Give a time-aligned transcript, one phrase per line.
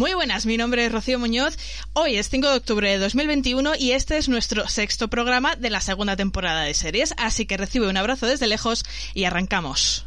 [0.00, 1.58] Muy buenas, mi nombre es Rocío Muñoz.
[1.92, 5.82] Hoy es 5 de octubre de 2021 y este es nuestro sexto programa de la
[5.82, 8.82] segunda temporada de series, así que recibe un abrazo desde lejos
[9.12, 10.06] y arrancamos.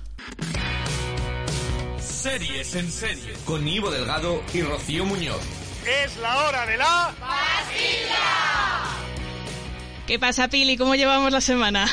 [2.00, 5.44] Series en serie con Ivo Delgado y Rocío Muñoz.
[5.86, 8.18] Es la hora de la ¡Pastilla!
[10.08, 10.76] ¿Qué pasa, Pili?
[10.76, 11.88] ¿Cómo llevamos la semana?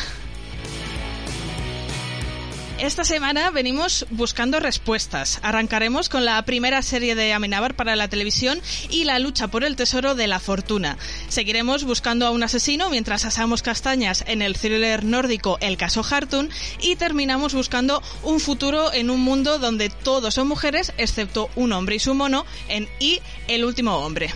[2.80, 5.38] Esta semana venimos buscando respuestas.
[5.42, 8.58] Arrancaremos con la primera serie de Amenábar para la televisión
[8.88, 10.96] y la lucha por el tesoro de la fortuna.
[11.28, 16.48] Seguiremos buscando a un asesino mientras asamos castañas en el thriller nórdico El caso Hartun
[16.80, 21.96] y terminamos buscando un futuro en un mundo donde todos son mujeres excepto un hombre
[21.96, 24.32] y su mono en Y el último hombre.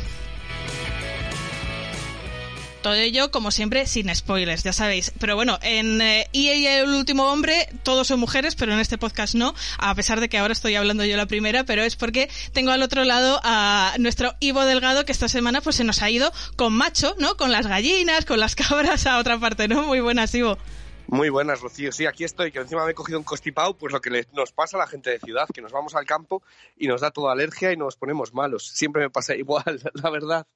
[2.85, 5.11] Todo ello, como siempre, sin spoilers, ya sabéis.
[5.19, 9.35] Pero bueno, en eh, y el último hombre, todos son mujeres, pero en este podcast
[9.35, 12.73] no, a pesar de que ahora estoy hablando yo la primera, pero es porque tengo
[12.73, 16.31] al otro lado a nuestro Ivo Delgado, que esta semana pues se nos ha ido
[16.57, 17.39] con macho, ¿no?
[17.39, 19.85] Con las gallinas, con las cabras a otra parte, ¿no?
[19.85, 20.59] Muy buenas, Ivo.
[21.07, 21.91] Muy buenas, Rocío.
[21.91, 24.77] Sí, aquí estoy, que encima me he cogido un costipao, pues lo que nos pasa
[24.77, 26.43] a la gente de ciudad, que nos vamos al campo
[26.77, 28.69] y nos da toda alergia y nos ponemos malos.
[28.69, 30.47] Siempre me pasa igual, la verdad.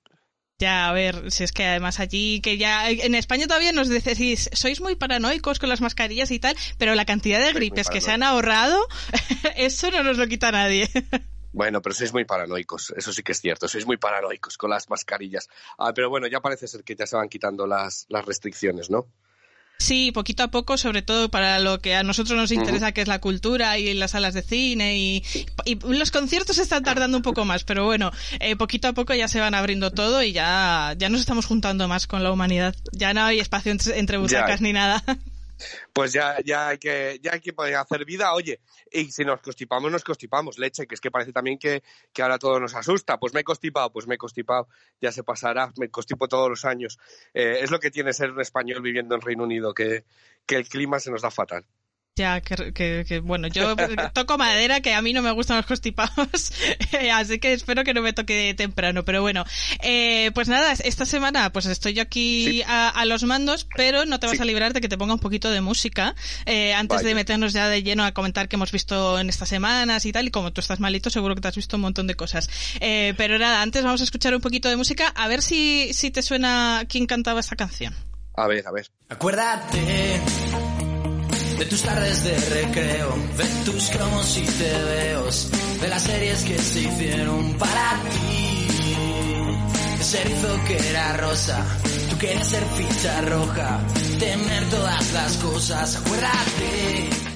[0.61, 4.51] Ya, a ver, si es que además allí, que ya en España todavía nos decís,
[4.53, 8.11] sois muy paranoicos con las mascarillas y tal, pero la cantidad de gripes que se
[8.11, 8.85] han ahorrado,
[9.57, 10.91] eso no nos lo quita nadie.
[11.53, 14.91] Bueno, pero sois muy paranoicos, eso sí que es cierto, sois muy paranoicos con las
[14.91, 15.49] mascarillas.
[15.79, 19.07] Ah, pero bueno, ya parece ser que ya se van quitando las, las restricciones, ¿no?
[19.81, 23.07] Sí, poquito a poco, sobre todo para lo que a nosotros nos interesa, que es
[23.07, 25.23] la cultura y las salas de cine y,
[25.65, 29.29] y los conciertos están tardando un poco más, pero bueno, eh, poquito a poco ya
[29.29, 32.75] se van abriendo todo y ya, ya nos estamos juntando más con la humanidad.
[32.91, 34.67] Ya no hay espacio entre, entre butacas Ya.
[34.67, 35.05] ni nada.
[35.93, 39.91] Pues ya, ya hay que, ya que poder hacer vida, oye, y si nos constipamos,
[39.91, 43.19] nos constipamos, leche, que es que parece también que, que ahora todo nos asusta.
[43.19, 44.69] Pues me he constipado, pues me he constipado,
[45.01, 46.99] ya se pasará, me constipo todos los años.
[47.35, 50.05] Eh, es lo que tiene ser un español viviendo en Reino Unido, que,
[50.47, 51.65] que el clima se nos da fatal.
[52.19, 53.77] Ya, que, que- que, bueno, yo
[54.13, 56.53] toco madera, que a mí no me gustan los constipados,
[57.15, 59.45] así que espero que no me toque temprano, pero bueno.
[59.83, 62.63] Eh, pues nada, esta semana pues estoy yo aquí Sí.
[62.67, 64.43] a, a los mandos, pero no te vas Sí.
[64.43, 66.15] a librar de que te ponga un poquito de música,
[66.47, 67.09] eh, antes Vaya.
[67.09, 70.27] de meternos ya de lleno a comentar qué hemos visto en estas semanas y tal,
[70.27, 72.51] y como tú estás malito, seguro que te has visto un montón de cosas.
[72.81, 76.11] Eh, pero nada, antes vamos a escuchar un poquito de música, a ver si, si
[76.11, 77.95] te suena quién cantaba esta canción.
[78.37, 78.87] A ver, a ver.
[79.09, 80.21] Acuérdate
[81.59, 86.81] de tus tardes de recreo, de tus cromos y tebeos, de las series que se
[86.83, 88.69] hicieron para ti.
[90.01, 91.67] Ese erizo que era rosa,
[92.11, 93.81] tú querías ser ficha roja,
[94.19, 95.97] tener todas las cosas.
[95.97, 97.28] Acuérdate.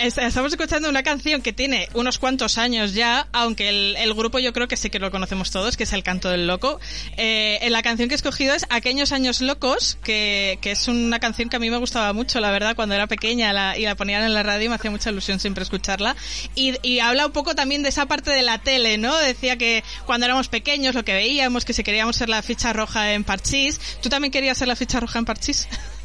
[0.00, 4.52] Est- Estamos escuchando una canción que tiene unos cuantos años ya, aunque el, grupo yo
[4.52, 6.80] creo que sí que lo conocemos todos, que es El Canto del Loco.
[7.16, 11.18] Eh, en la canción que he escogido es Aquellos Años Locos, que, que es una
[11.18, 14.22] canción que a mí me gustaba mucho, la verdad, cuando era pequeña y la ponían
[14.22, 16.16] en la radio y me hacía mucha ilusión siempre escucharla.
[16.54, 19.16] Y, y habla un poco también de esa parte de la tele, ¿no?
[19.16, 23.12] Decía que cuando éramos pequeños lo que veíamos, que si queríamos ser la ficha roja
[23.12, 23.80] en Parchís.
[24.02, 25.68] ¿Tú también querías ser la ficha roja en Parchís?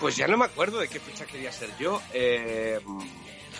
[0.00, 2.00] Pues ya no me acuerdo de qué ficha quería ser yo.
[2.12, 2.78] Eh,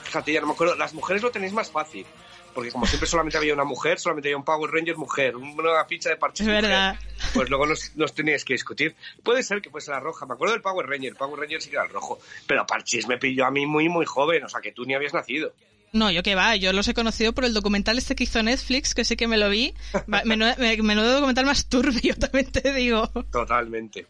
[0.04, 0.74] fíjate, ya no me acuerdo.
[0.76, 2.06] Las mujeres lo tenéis más fácil.
[2.54, 6.08] Porque como siempre solamente había una mujer, solamente había un Power Ranger mujer, una ficha
[6.08, 6.98] de parches Es mujer, verdad.
[7.34, 8.96] Pues luego nos, nos teníais que discutir.
[9.22, 10.24] Puede ser que fuese la roja.
[10.24, 11.10] Me acuerdo del Power Ranger.
[11.10, 12.18] El Power Ranger sí que era el rojo.
[12.46, 14.42] Pero Parchís me pilló a mí muy, muy joven.
[14.44, 15.52] O sea, que tú ni habías nacido.
[15.92, 18.94] No, yo que va, yo los he conocido por el documental este que hizo Netflix,
[18.94, 19.74] que sí que me lo vi.
[20.24, 23.06] Menudo, me- menudo documental más turbio, también te digo.
[23.30, 24.06] Totalmente.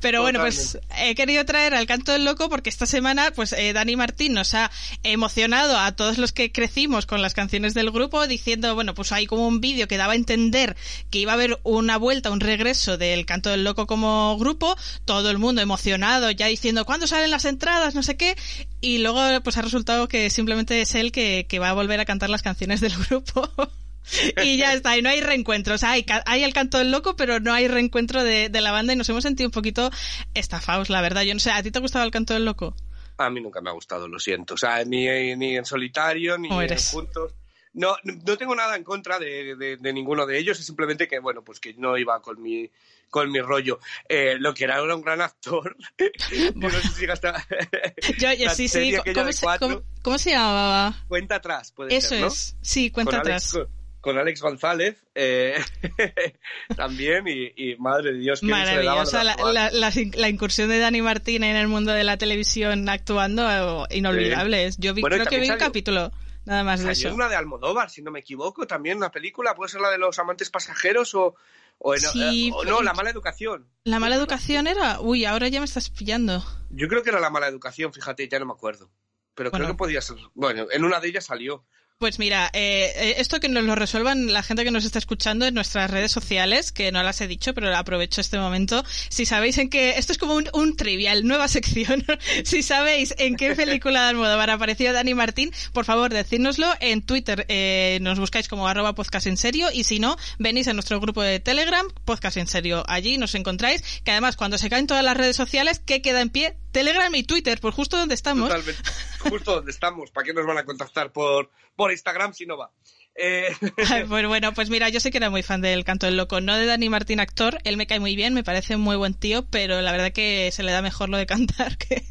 [0.00, 3.72] Pero bueno, pues he querido traer al canto del loco porque esta semana, pues eh,
[3.72, 4.70] Dani Martín nos ha
[5.02, 9.26] emocionado a todos los que crecimos con las canciones del grupo, diciendo, bueno, pues hay
[9.26, 10.76] como un vídeo que daba a entender
[11.10, 15.30] que iba a haber una vuelta, un regreso del canto del loco como grupo, todo
[15.30, 17.94] el mundo emocionado, ya diciendo, ¿cuándo salen las entradas?
[17.94, 18.36] No sé qué.
[18.80, 22.04] Y luego, pues ha resultado que simplemente es él que, que va a volver a
[22.04, 23.48] cantar las canciones del grupo.
[24.42, 25.74] y ya está, y no hay reencuentro.
[25.74, 28.72] O sea, hay, hay el canto del loco, pero no hay reencuentro de, de la
[28.72, 29.90] banda y nos hemos sentido un poquito
[30.34, 31.22] estafados, la verdad.
[31.22, 32.74] Yo no sé, ¿a ti te gustaba el canto del loco?
[33.18, 34.54] A mí nunca me ha gustado, lo siento.
[34.54, 35.06] O sea, ni,
[35.36, 36.48] ni en solitario, ni
[36.92, 37.34] juntos.
[37.74, 41.18] No, no tengo nada en contra de, de- de ninguno de ellos, es simplemente que,
[41.20, 42.70] bueno, pues que no iba con mi,
[43.08, 43.78] con mi rollo.
[44.08, 45.74] Eh, lo que era era un gran actor.
[46.54, 47.46] Yo no sé si llegaste a-
[48.18, 48.94] Yo, yo sí, sí.
[49.14, 51.02] ¿Cómo se, cuatro, cómo- cómo se llamaba?
[51.08, 52.26] Cuenta atrás, puede Eso ser, ¿no?
[52.26, 52.56] es.
[52.60, 53.54] Sí, cuenta con atrás.
[53.54, 53.70] Alex,
[54.02, 55.56] con, Alex González eh,
[56.76, 61.00] también y, y madre de Dios que Maravillosa la, la, la, la incursión de Dani
[61.02, 64.66] Martín en el mundo de la televisión actuando, eh, inolvidable.
[64.66, 64.76] es.
[64.78, 66.12] Yo vi, Bueno, creo que vi un salió- capítulo.
[66.44, 67.14] Nada más de eso.
[67.14, 70.18] una de Almodóvar, si no me equivoco, también una película, puede ser la de los
[70.18, 71.36] amantes pasajeros o,
[71.78, 73.68] o, Sí, eh, o no, la mala educación.
[73.84, 75.00] ¿La mala educación era?
[75.00, 76.44] Uy, ahora ya me estás pillando.
[76.70, 78.90] Yo creo que era la mala educación, fíjate, ya no me acuerdo.
[79.36, 79.66] Pero Bueno.
[79.66, 80.16] creo que podía ser.
[80.34, 81.64] Bueno, en una de ellas salió.
[82.02, 85.46] Pues mira, eh, eh, esto que nos lo resuelvan la gente que nos está escuchando
[85.46, 88.82] en nuestras redes sociales, que no las he dicho, pero aprovecho este momento.
[89.08, 92.04] Si sabéis en qué, esto es como un, un trivial, nueva sección.
[92.42, 97.46] si sabéis en qué película de Almodóvar apareció Dani Martín, por favor, decídnoslo en Twitter.
[97.48, 101.22] eh, nos buscáis como arroba podcast en serio y si no, venís a nuestro grupo
[101.22, 102.82] de Telegram, podcast en serio.
[102.88, 106.30] Allí nos encontráis, que además cuando se caen todas las redes sociales, ¿qué queda en
[106.30, 106.56] pie?
[106.72, 108.48] Telegram y Twitter, pues justo donde estamos.
[108.48, 108.82] Totalmente.
[109.20, 110.10] Justo donde estamos.
[110.10, 112.70] ¿Para qué nos van a contactar por, por Instagram si no va?
[113.14, 113.54] Eh,
[114.08, 116.56] Pues bueno, pues mira, yo sé que era muy fan del Canto del Loco, no
[116.56, 119.44] de Dani Martín actor, él me cae muy bien, me parece un muy buen tío,
[119.50, 122.02] pero la verdad que se le da mejor lo de cantar que,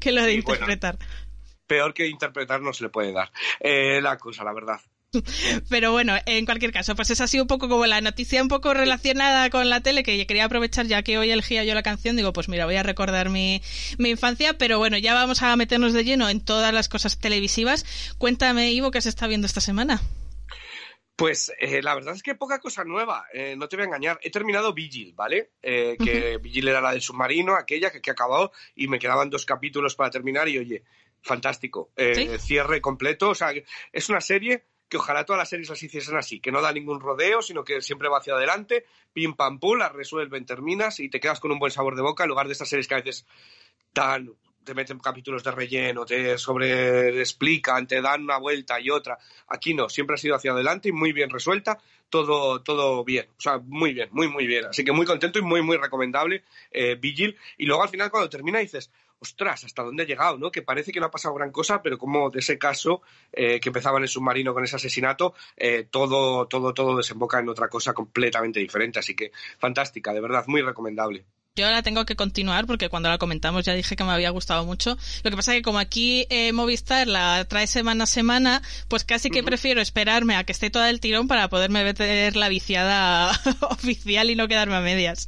[0.00, 0.54] que lo de bueno.
[0.54, 0.98] interpretar.
[1.66, 3.30] peor que interpretar no se le puede dar.
[3.60, 4.80] Eh, la cosa, la verdad.
[5.68, 8.48] Pero bueno, en cualquier caso, pues esa ha sido un poco como la noticia un
[8.48, 12.16] poco relacionada con la tele, que quería aprovechar ya que hoy elegía yo la canción,
[12.16, 13.62] digo, pues mira, voy a recordar mi,
[13.98, 18.14] mi infancia, pero bueno, ya vamos a meternos de lleno en todas las cosas televisivas.
[18.18, 20.00] Cuéntame, Ivo, qué se está viendo esta semana.
[21.16, 24.18] Pues eh, la verdad es que poca cosa nueva, eh, no te voy a engañar.
[24.22, 25.50] He terminado Vigil, ¿vale?
[25.60, 29.28] Eh, que Vigil era la del submarino, aquella que, que ha acabado y me quedaban
[29.28, 30.84] dos capítulos para terminar y oye,
[31.22, 31.90] fantástico.
[31.96, 32.38] Eh, ¿Sí?
[32.38, 33.52] Cierre completo, o sea,
[33.92, 37.00] es una serie que ojalá todas las series las hiciesen así, que no da ningún
[37.00, 41.20] rodeo, sino que siempre va hacia adelante, pim pam pum, las resuelven, terminas y te
[41.20, 43.24] quedas con un buen sabor de boca en lugar de estas series que a veces
[43.94, 44.34] dan
[44.64, 49.18] te meten capítulos de relleno, te sobre explican, te dan una vuelta y otra.
[49.48, 51.78] Aquí no, siempre ha sido hacia adelante y muy bien resuelta,
[52.08, 54.66] todo, todo bien, o sea, muy bien, muy, muy bien.
[54.66, 57.36] Así que muy contento y muy, muy recomendable eh, Vigil.
[57.56, 58.90] Y luego al final cuando termina dices,
[59.20, 60.38] ostras, ¿hasta dónde ha llegado?
[60.38, 60.50] ¿no?
[60.50, 63.02] Que parece que no ha pasado gran cosa, pero como de ese caso
[63.32, 67.48] eh, que empezaba en el submarino con ese asesinato, eh, todo, todo, todo desemboca en
[67.48, 68.98] otra cosa completamente diferente.
[68.98, 71.24] Así que fantástica, de verdad, muy recomendable.
[71.56, 74.64] Yo la tengo que continuar porque cuando la comentamos ya dije que me había gustado
[74.64, 74.96] mucho.
[75.24, 79.04] Lo que pasa es que como aquí eh, Movistar la trae semana a semana, pues
[79.04, 83.32] casi que prefiero esperarme a que esté toda el tirón para poderme meter la viciada
[83.70, 85.26] oficial y no quedarme a medias.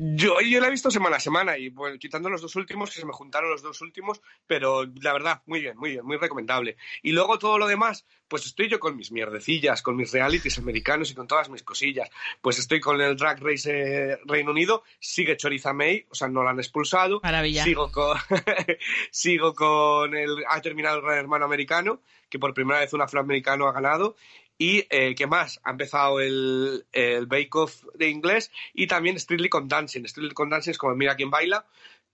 [0.00, 3.00] Yo, yo la he visto semana a semana y bueno, quitando los dos últimos, que
[3.00, 6.76] se me juntaron los dos últimos, pero la verdad, muy bien, muy bien, muy recomendable.
[7.02, 11.10] Y luego todo lo demás, pues estoy yo con mis mierdecillas, con mis realities americanos
[11.10, 12.08] y con todas mis cosillas.
[12.40, 16.44] Pues estoy con el Drag Race eh, Reino Unido, sigue Choriza May, o sea, no
[16.44, 17.20] la han expulsado.
[17.24, 17.64] Maravilla.
[17.64, 18.16] Sigo con,
[19.10, 23.66] sigo con el, ha terminado el Gran Hermano Americano, que por primera vez un afroamericano
[23.66, 24.14] ha ganado.
[24.58, 25.60] Y, eh, ¿qué más?
[25.62, 30.04] Ha empezado el, el Bake Off de inglés y también Strictly con Dancing.
[30.04, 31.64] Strictly con Dancing es como el Mira quién baila,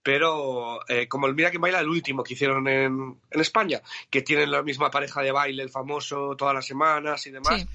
[0.03, 3.81] pero eh, como el Mira quién baila, el último que hicieron en, en España,
[4.11, 7.61] que tienen la misma pareja de baile, el famoso, todas las semanas y demás.
[7.61, 7.67] Sí.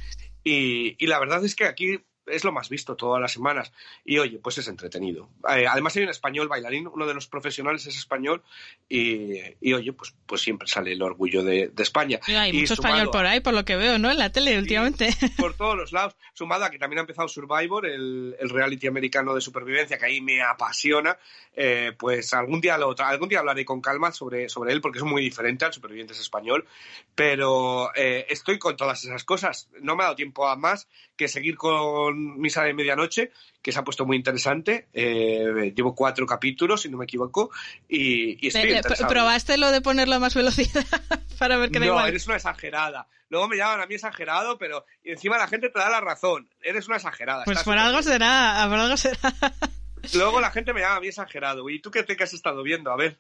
[0.45, 2.01] Y, y la verdad es que aquí
[2.31, 3.73] es lo más visto todas las semanas.
[4.05, 5.29] Y oye, pues es entretenido.
[5.55, 8.43] Eh, además hay un español bailarín, uno de los profesionales es español
[8.89, 12.21] y, y oye, pues, pues siempre sale el orgullo de, de España.
[12.27, 14.11] Mira, hay Y mucho español por ahí, por lo que veo, ¿no?
[14.11, 15.11] En la tele últimamente.
[15.39, 16.17] por todos los lados.
[16.35, 20.21] Sumado a que también ha empezado Survivor, el, el reality americano de supervivencia, que ahí
[20.21, 21.19] me apasiona.
[21.55, 25.05] eh, pues algún día lo algún día hablaré con calma sobre, sobre él, porque es
[25.05, 26.67] muy diferente al Supervivientes español.
[27.15, 29.69] Pero eh, estoy con todas esas cosas.
[29.81, 33.31] No me ha dado tiempo a más que seguir con Misa de Medianoche,
[33.63, 34.89] que se ha puesto muy interesante.
[34.93, 37.51] Eh, llevo cuatro capítulos, si no me equivoco,
[37.89, 39.09] y, y estoy le- interesado.
[39.09, 40.85] ¿Probaste lo de ponerlo a más velocidad
[41.39, 42.09] para ver que da No, igual?
[42.09, 43.07] eres una exagerada.
[43.29, 46.49] Luego me llaman a mí exagerado, pero encima la gente te da la razón.
[46.63, 47.45] Eres una exagerada.
[47.45, 48.03] Pues por algo bien.
[48.13, 49.19] será, por algo será.
[50.15, 51.69] Luego la gente me llama a mí exagerado.
[51.71, 52.91] ¿Y tú qué te que has estado viendo?
[52.91, 53.19] A ver.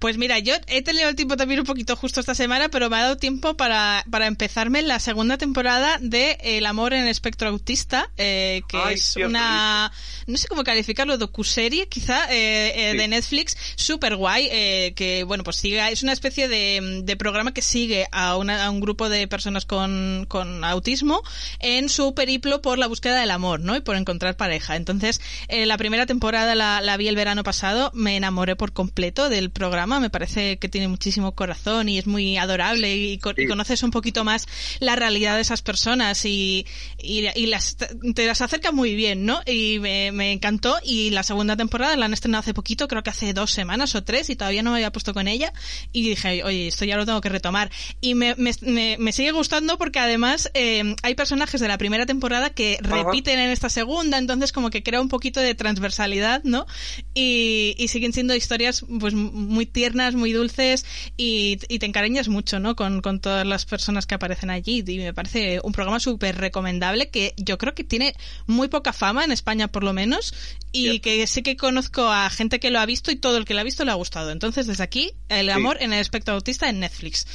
[0.00, 2.96] Pues mira, yo he tenido el tiempo también un poquito justo esta semana, pero me
[2.96, 8.10] ha dado tiempo para, para empezarme la segunda temporada de El amor en espectro autista,
[8.16, 9.92] eh, que Ay, es una,
[10.26, 12.96] no sé cómo calificarlo, docuserie quizá, eh, eh, Sí.
[12.96, 17.52] de Netflix, super guay, eh, que bueno, pues sigue, es una especie de, de programa
[17.52, 21.22] que sigue a, una- a un grupo de personas con, con autismo
[21.58, 23.76] en su periplo por la búsqueda del amor, ¿no?
[23.76, 24.76] Y por encontrar pareja.
[24.76, 29.28] Entonces, eh, la primera temporada la, la vi el verano pasado, me enamoré por completo
[29.28, 33.42] del programa, me parece que tiene muchísimo corazón y es muy adorable y, co- y
[33.42, 33.46] Sí.
[33.48, 34.46] conoces un poquito más
[34.78, 36.66] la realidad de esas personas y,
[37.02, 37.76] y, y las,
[38.14, 39.40] te las acerca muy bien, ¿no?
[39.46, 43.10] Y me, me encantó y la segunda temporada la han estrenado hace poquito, creo que
[43.10, 45.52] hace dos semanas o tres y todavía no me había puesto con ella
[45.92, 47.70] y dije, oye, esto ya lo tengo que retomar.
[48.02, 48.52] Y me, me,
[48.98, 53.50] me- sigue gustando porque además eh, hay personajes de la primera temporada que repiten en
[53.50, 56.66] esta segunda, entonces como que crea un poquito de transversalidad, ¿no?
[57.14, 60.84] Y, y siguen siendo historias pues muy tiernas, muy dulces
[61.16, 62.76] y, te encariñas mucho, ¿no?
[62.76, 64.84] Con, con, todas las personas que aparecen allí.
[64.86, 68.12] Y me parece un programa súper recomendable que yo creo que tiene
[68.46, 70.34] muy poca fama en España, por lo menos,
[70.70, 73.54] y que sí que conozco a gente que lo ha visto y todo el que
[73.54, 74.32] lo ha visto le ha gustado.
[74.32, 77.26] Entonces, desde aquí, el amor en el espectro autista en Netflix.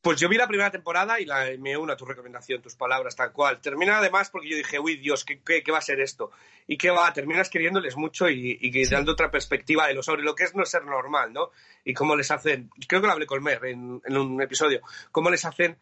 [0.00, 3.16] Pues yo vi la primera temporada y la, me uno a tu recomendación, tus palabras,
[3.16, 3.60] tal cual.
[3.60, 6.30] Termina además porque yo dije, uy, Dios, ¿qué, qué, va a ser esto?
[6.68, 7.12] ¿Y qué va?
[7.12, 10.64] Terminas queriéndoles mucho y, y dando otra perspectiva de lo sobre lo que es no
[10.64, 11.50] ser normal, ¿no?
[11.84, 15.30] Y cómo les hacen, creo que lo hablé con Mer en, en un episodio, cómo
[15.30, 15.76] les hacen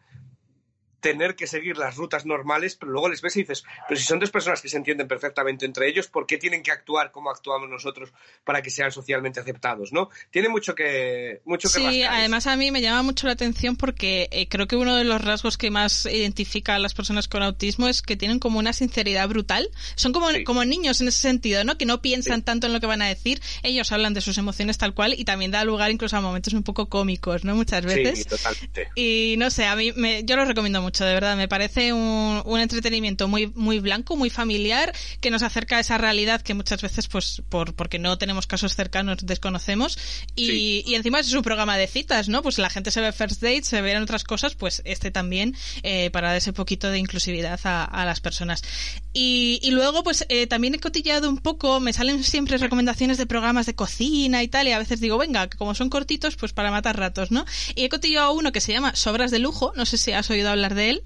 [0.99, 4.19] tener que seguir las rutas normales, pero luego les ves y dices, pero si son
[4.19, 7.69] dos personas que se entienden perfectamente entre ellos, ¿por qué tienen que actuar como actuamos
[7.69, 8.11] nosotros
[8.43, 9.93] para que sean socialmente aceptados?
[9.93, 10.09] ¿no?
[10.31, 14.27] Tiene mucho que mucho que Sí, además a mí me llama mucho la atención porque
[14.31, 17.87] eh, creo que uno de los rasgos que más identifica a las personas con autismo
[17.87, 19.69] es que tienen como una sinceridad brutal.
[19.95, 21.77] Son como, como niños en ese sentido, ¿no?
[21.77, 24.77] Que no piensan tanto en lo que van a decir, ellos hablan de sus emociones
[24.77, 27.55] tal cual y también da lugar incluso a momentos un poco cómicos, ¿no?
[27.55, 28.19] Muchas veces.
[28.19, 28.89] Sí, totalmente.
[28.95, 31.37] Y no sé, a mí me, yo lo recomiendo mucho de verdad.
[31.37, 35.97] Me parece un, un, entretenimiento muy, muy blanco, muy familiar, que nos acerca a esa
[35.97, 39.97] realidad que muchas veces, pues, por, porque no tenemos casos cercanos, desconocemos.
[40.35, 42.41] Y, y encima es un programa de citas, ¿no?
[42.41, 46.09] Pues la gente se ve first date, se ven otras cosas, pues este también, eh,
[46.11, 48.63] para dar ese poquito de inclusividad a, a las personas.
[49.13, 53.25] Y, y luego, pues, eh, también he cotillado un poco, me salen siempre recomendaciones de
[53.25, 56.71] programas de cocina y tal, y a veces digo, venga, como son cortitos, pues para
[56.71, 57.45] matar ratos, ¿no?
[57.75, 60.49] Y he cotillado uno que se llama Sobras de Lujo, no sé si has oído
[60.49, 61.03] hablar de él.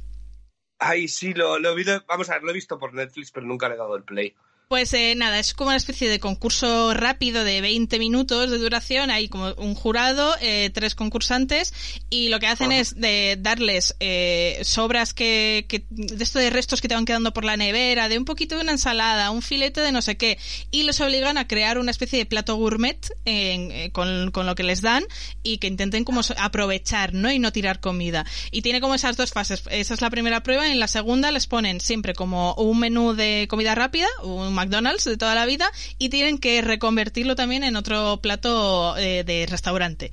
[0.80, 1.76] Ay, sí, lo, lo,
[2.08, 4.36] vamos a ver, lo he visto por Netflix, pero nunca le he dado el play.
[4.72, 9.12] Pues eh, nada, es como una especie de concurso rápido de 20 minutos de duración.
[9.12, 11.74] Hay como un jurado, eh, tres concursantes,
[12.10, 16.80] y lo que hacen es de darles eh, sobras que, que, de esto de restos
[16.80, 19.82] que te van quedando por la nevera, de un poquito de una ensalada, un filete
[19.82, 20.38] de no sé qué,
[20.72, 24.64] y los obligan a crear una especie de plato gourmet eh, con, con, lo que
[24.64, 25.04] les dan
[25.44, 27.30] y que intenten como aprovechar, ¿no?
[27.30, 28.26] Y no tirar comida.
[28.52, 29.64] Y tiene como esas dos fases.
[29.70, 30.66] Esa es la primera prueba.
[30.66, 35.06] Y en la segunda les ponen siempre como un menú de comida rápida, un McDonald's
[35.06, 40.12] de toda la vida y tienen que reconvertirlo también en otro plato eh, de restaurante.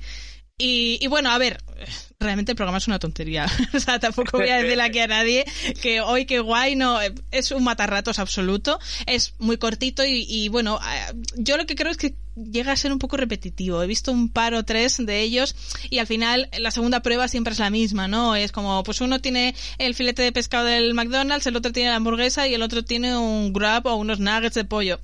[0.57, 1.61] Y, y, bueno, a ver,
[2.19, 3.45] realmente el programa es una tontería.
[3.73, 5.45] o sea, tampoco voy a decirle aquí a nadie
[5.81, 6.99] que hoy qué guay, no,
[7.31, 8.79] es un matarratos absoluto.
[9.05, 10.79] Es muy cortito y, y bueno,
[11.35, 13.81] yo lo que creo es que llega a ser un poco repetitivo.
[13.81, 15.55] He visto un par o tres de ellos
[15.89, 18.35] y al final la segunda prueba siempre es la misma, ¿no?
[18.35, 21.97] Es como, pues uno tiene el filete de pescado del McDonald's, el otro tiene la
[21.97, 24.99] hamburguesa y el otro tiene un grab o unos nuggets de pollo.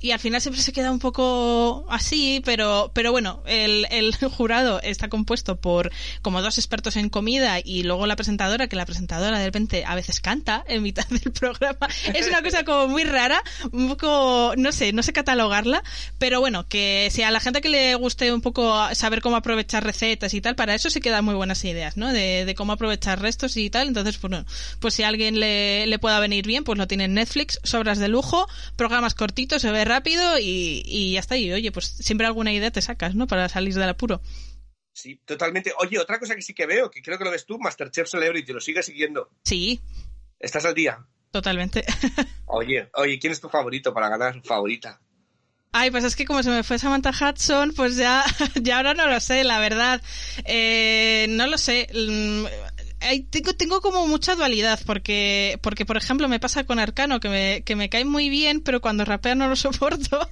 [0.00, 4.80] Y al final siempre se queda un poco así, pero, pero bueno, el, el jurado
[4.82, 5.90] está compuesto por
[6.22, 9.94] como dos expertos en comida y luego la presentadora, que la presentadora de repente a
[9.94, 11.88] veces canta en mitad del programa.
[12.14, 15.82] Es una cosa como muy rara, un poco, no sé, no sé catalogarla,
[16.18, 19.84] pero bueno, que si a la gente que le guste un poco saber cómo aprovechar
[19.84, 22.12] recetas y tal, para eso se quedan muy buenas ideas, ¿no?
[22.12, 23.88] De, cómo aprovechar restos y tal.
[23.88, 24.46] Entonces, pues, bueno,
[24.80, 27.98] pues si a alguien le, le pueda venir bien, pues lo tiene en Netflix, sobras
[27.98, 31.36] de lujo, programas cortitos, se ve rápido y, y ya está.
[31.36, 33.26] Y oye, pues siempre alguna idea te sacas, ¿no?
[33.26, 34.20] Para salir del apuro.
[34.92, 35.72] Sí, totalmente.
[35.78, 38.52] Oye, otra cosa que sí que veo, que creo que lo ves tú, Masterchef Celebrity,
[38.52, 39.30] lo sigues siguiendo.
[39.44, 39.80] Sí.
[40.38, 41.06] ¿Estás al día?
[41.30, 41.84] Totalmente.
[42.46, 44.42] oye, oye, ¿quién es tu favorito para ganar?
[44.42, 45.00] Favorita.
[45.72, 48.24] Ay, pues es que como se me fue Samantha Hudson, pues ya,
[48.60, 50.02] ya ahora no lo sé, la verdad.
[50.44, 51.86] Eh, no lo sé.
[53.30, 57.62] Tengo, tengo como mucha dualidad, porque, porque por ejemplo me pasa con Arcano, que me,
[57.62, 60.28] que me cae muy bien, pero cuando rapea no lo soporto.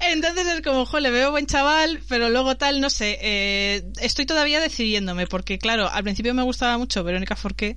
[0.00, 4.26] Entonces es como, jo, le veo buen chaval, pero luego tal, no sé, eh, estoy
[4.26, 7.76] todavía decidiéndome, porque claro, al principio me gustaba mucho Verónica Forqué,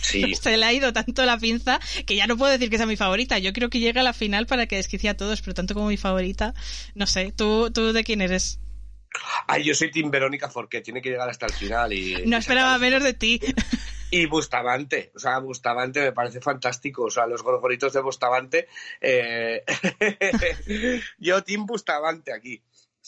[0.00, 0.34] Sí.
[0.40, 2.96] Se le ha ido tanto la pinza que ya no puedo decir que sea mi
[2.96, 3.38] favorita.
[3.38, 5.88] Yo creo que llega a la final para que desquicie a todos, pero tanto como
[5.88, 6.54] mi favorita,
[6.94, 7.32] no sé.
[7.36, 8.58] ¿Tú, tú de quién eres?
[9.46, 12.24] Ay, yo soy Tim Verónica porque tiene que llegar hasta el final y...
[12.26, 13.40] No esperaba menos de ti.
[14.12, 18.66] Y Bustamante, o sea, Bustamante me parece fantástico, o sea, los gorgoritos de Bustamante.
[19.00, 19.62] Eh...
[21.18, 22.60] yo Tim Bustamante aquí.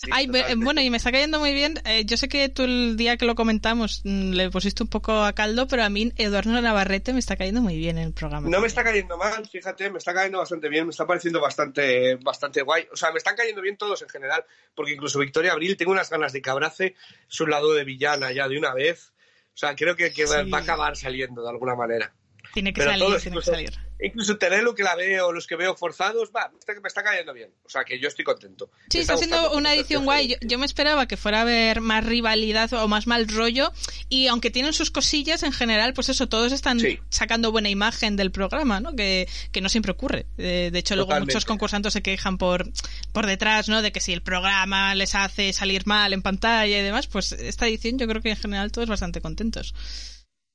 [0.03, 1.75] Sí, Ay, bueno, y me está cayendo muy bien.
[1.85, 5.23] Eh, yo sé que tú el día que lo comentamos mm, le pusiste un poco
[5.23, 8.49] a caldo, pero a mí Eduardo Navarrete me está cayendo muy bien en el programa.
[8.49, 12.17] No me está cayendo mal, fíjate, me está cayendo bastante bien, me está pareciendo bastante,
[12.17, 12.89] bastante guay.
[12.93, 14.45] O sea, me están cayendo bien todos en general,
[14.75, 16.97] porque incluso Victoria Abril, tengo unas ganas de que abrace
[17.29, 19.13] su lado de villana ya de una vez.
[19.55, 20.51] O sea, creo que, que sí.
[20.51, 22.13] va a acabar saliendo de alguna manera.
[22.53, 26.31] Tiene que salir, tiene que salir incluso lo que la veo, los que veo forzados,
[26.35, 27.51] va, me está cayendo bien.
[27.65, 28.71] O sea, que yo estoy contento.
[28.91, 30.37] Sí, está, siendo una edición guay.
[30.41, 33.73] Yo, me esperaba que fuera a haber más rivalidad o más mal rollo.
[34.09, 38.31] Y aunque tienen sus cosillas, en general, pues eso, todos están sacando buena imagen del
[38.31, 38.95] programa, ¿no?
[38.95, 40.27] Que, que no siempre ocurre.
[40.37, 42.71] De, hecho, luego muchos concursantes se quejan por,
[43.13, 43.83] por detrás, ¿no?
[43.83, 47.67] De que si el programa les hace salir mal en pantalla y demás, pues esta
[47.67, 49.75] edición yo creo que en general todos bastante contentos.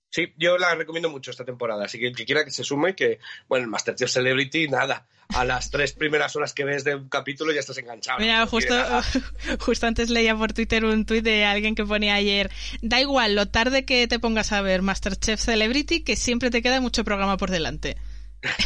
[0.10, 2.96] Sí, yo la recomiendo mucho esta temporada, así que el que quiera que se sume,
[2.96, 7.10] que, bueno, el Masterchef Celebrity, nada, a las tres primeras horas que ves de un
[7.10, 8.20] capítulo ya estás enganchado.
[8.20, 8.74] Mira, justo,
[9.60, 12.50] justo antes leía por Twitter un tuit de alguien que ponía ayer,
[12.82, 16.80] da igual lo tarde que te pongas a ver Masterchef Celebrity, que siempre te queda
[16.80, 17.98] mucho programa por delante.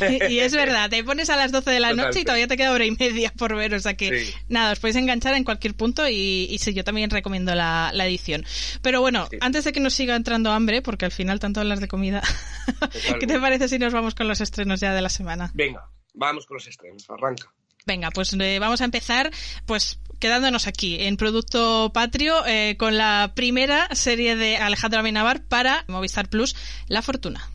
[0.29, 2.71] y es verdad, te pones a las 12 de la noche y todavía te queda
[2.71, 6.07] hora y media por ver, o sea que nada, os podéis enganchar en cualquier punto
[6.07, 8.45] y, y sí, yo también recomiendo la, edición.
[8.81, 11.87] Pero bueno, antes de que nos siga entrando hambre, porque al final tanto hablas de
[11.87, 12.21] comida,
[13.19, 15.51] ¿qué te parece si nos vamos con los estrenos ya de la semana?
[15.53, 17.51] Venga, vamos con los estrenos, arranca.
[17.85, 19.31] Venga, pues eh, vamos a empezar
[19.65, 25.83] pues quedándonos aquí en Producto Patrio eh, con la primera serie de Alejandro Amenábar para
[25.87, 26.55] Movistar Plus,
[26.87, 27.49] La Fortuna.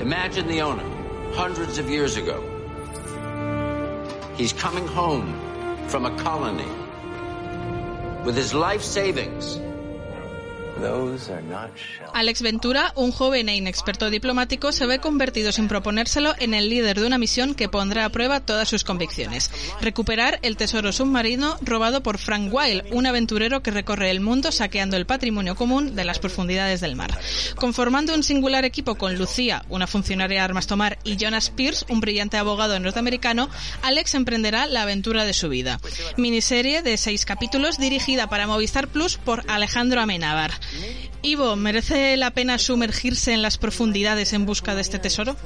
[0.00, 0.88] Imagine the owner,
[1.34, 2.40] hundreds of years ago.
[4.36, 5.34] He's coming home
[5.88, 6.68] from a colony
[8.24, 9.58] with his life savings
[12.14, 17.00] Alex Ventura, un joven e inexperto diplomático, se ve convertido sin proponérselo en el líder
[17.00, 19.50] de una misión que pondrá a prueba todas sus convicciones.
[19.80, 24.96] Recuperar el tesoro submarino robado por Frank Wilde, un aventurero que recorre el mundo saqueando
[24.96, 27.18] el patrimonio común de las profundidades del mar.
[27.56, 32.00] Conformando un singular equipo con Lucía, una funcionaria de armas tomar, y Jonas Pierce, un
[32.00, 33.48] brillante abogado norteamericano,
[33.82, 35.80] Alex emprenderá la aventura de su vida.
[36.16, 40.52] Miniserie de seis capítulos dirigida para Movistar Plus por Alejandro Amenábar.
[41.22, 45.36] Ivo, ¿merece la pena sumergirse en las profundidades en busca de este tesoro?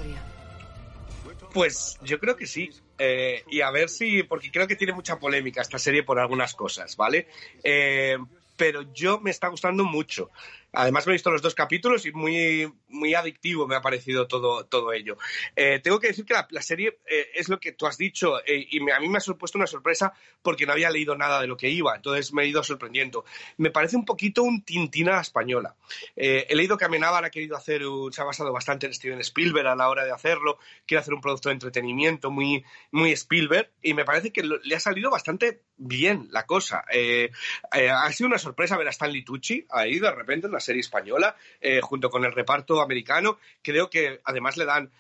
[1.53, 2.71] Pues yo creo que sí.
[2.99, 6.55] Eh, y a ver si, porque creo que tiene mucha polémica esta serie por algunas
[6.55, 7.29] cosas, ¿vale?
[7.63, 8.17] Eh,
[8.57, 10.31] pero yo me está gustando mucho.
[10.73, 14.65] Además me he visto los dos capítulos y muy, muy adictivo me ha parecido todo,
[14.65, 15.19] todo ello.
[15.55, 18.67] Eh, tengo que decir que la, serie eh, es lo que tú has dicho eh,
[18.71, 21.59] y a mí me ha supuesto una sorpresa porque no había leído nada de lo
[21.59, 23.25] que iba, entonces me he ido sorprendiendo.
[23.59, 25.77] Me parece un poquito un Tintina española.
[26.17, 29.77] he leído que Amenábar ha querido hacer, se ha basado bastante en Steven Spielberg a
[29.77, 34.07] la hora de hacerlo, quiere hacer un producto de entretenimiento muy, muy Spielberg y me
[34.07, 36.85] parece que le ha salido bastante bien la cosa.
[36.87, 41.37] ha sido una sorpresa ver a Stanley Tucci ahí de repente en la serie española,
[41.61, 43.39] eh, junto con el reparto americano.
[43.63, 44.91] Creo que además le dan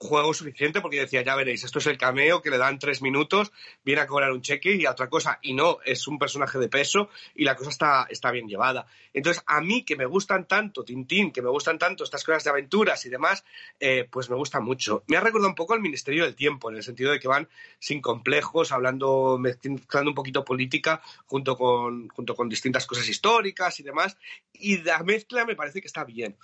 [0.00, 3.52] juego suficiente porque decía, ya veréis, esto es el cameo que le dan tres minutos,
[3.84, 5.38] viene a cobrar un cheque y a otra cosa.
[5.42, 8.86] Y no, es un personaje de peso y la cosa está, está bien llevada.
[9.12, 12.50] Entonces, a mí que me gustan tanto Tintín, que me gustan tanto estas cosas de
[12.50, 13.44] aventuras y demás,
[13.78, 15.04] eh, pues me gusta mucho.
[15.06, 17.48] Me ha recordado un poco al Ministerio del Tiempo, en el sentido de que van
[17.78, 23.82] sin complejos, hablando, mezclando un poquito política junto con, junto con distintas cosas históricas y
[23.82, 24.16] demás.
[24.54, 26.38] Y la mezcla me parece que está bien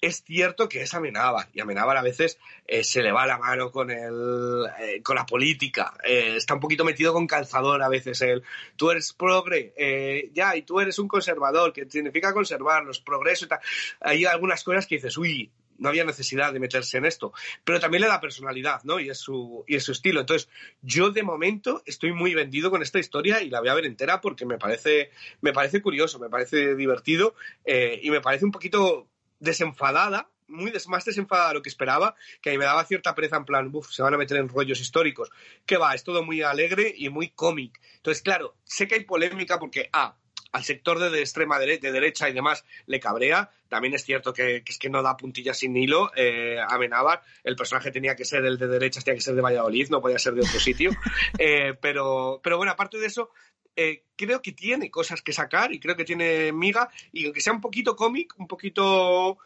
[0.00, 3.70] es cierto que es Amenábar y Amenábar a veces eh, se le va la mano
[3.70, 8.20] con el, eh, con la política, eh, está un poquito metido con calzador a veces
[8.22, 8.42] él.
[8.76, 13.48] Tú eres progre, ya, y tú eres un conservador, que significa conservar los progresos y
[13.48, 13.60] tal.
[14.00, 17.32] Hay algunas cosas que dices, uy, no había necesidad de meterse en esto,
[17.64, 18.98] pero también le da personalidad, ¿no?
[18.98, 20.20] Y es su, y es su estilo.
[20.20, 20.48] Entonces,
[20.80, 24.20] yo de momento estoy muy vendido con esta historia y la voy a ver entera
[24.20, 25.10] porque me parece,
[25.42, 27.34] me parece curioso, me parece divertido
[27.66, 32.58] y me parece un poquito desenfadada, muy más desenfadada de lo que esperaba, que ahí
[32.58, 35.30] me daba cierta pereza en plan, uff, se van a meter en rollos históricos.
[35.64, 37.80] Que va, es todo muy alegre y muy cómic.
[37.96, 40.16] Entonces, claro, sé que hay polémica porque, A,
[40.56, 43.50] al sector de, extrema de derecha y demás le cabrea.
[43.68, 47.22] También es cierto que, es que no da puntillas sin hilo eh, a Benavar.
[47.44, 50.18] El personaje tenía que ser el de derecha, tenía que ser de Valladolid, no podía
[50.18, 50.90] ser de otro sitio.
[51.38, 53.30] Eh, pero, pero bueno, aparte de eso,
[53.76, 57.52] eh, creo que tiene cosas que sacar y creo que tiene miga y aunque sea
[57.52, 59.38] un poquito cómic, un poquito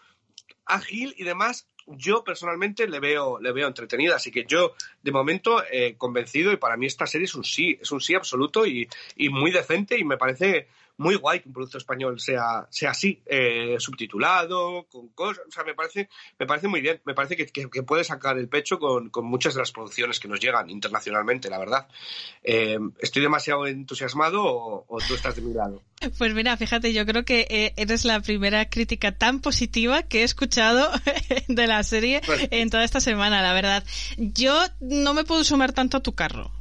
[0.64, 4.16] ágil y demás, yo personalmente le veo, le veo entretenida.
[4.16, 7.78] Así que yo, de momento, eh, convencido y para mí esta serie es un sí,
[7.80, 10.68] es un sí absoluto y, y muy decente y me parece
[11.00, 15.64] muy guay que un producto español sea, sea así, eh, subtitulado, con cosas, o sea,
[15.64, 19.08] me parece, me parece muy bien, me parece que, que, puede sacar el pecho con,
[19.08, 21.88] con, muchas de las producciones que nos llegan internacionalmente, la verdad.
[22.42, 25.82] Eh, ¿Estoy demasiado entusiasmado o, tú estás de mi lado?
[26.18, 30.24] Pues mira, fíjate, yo creo que eh, eres la primera crítica tan positiva que he
[30.24, 30.90] escuchado
[31.48, 33.84] de la serie pues en toda esta semana, la verdad.
[34.18, 36.60] Yo no me puedo sumar tanto a tu carro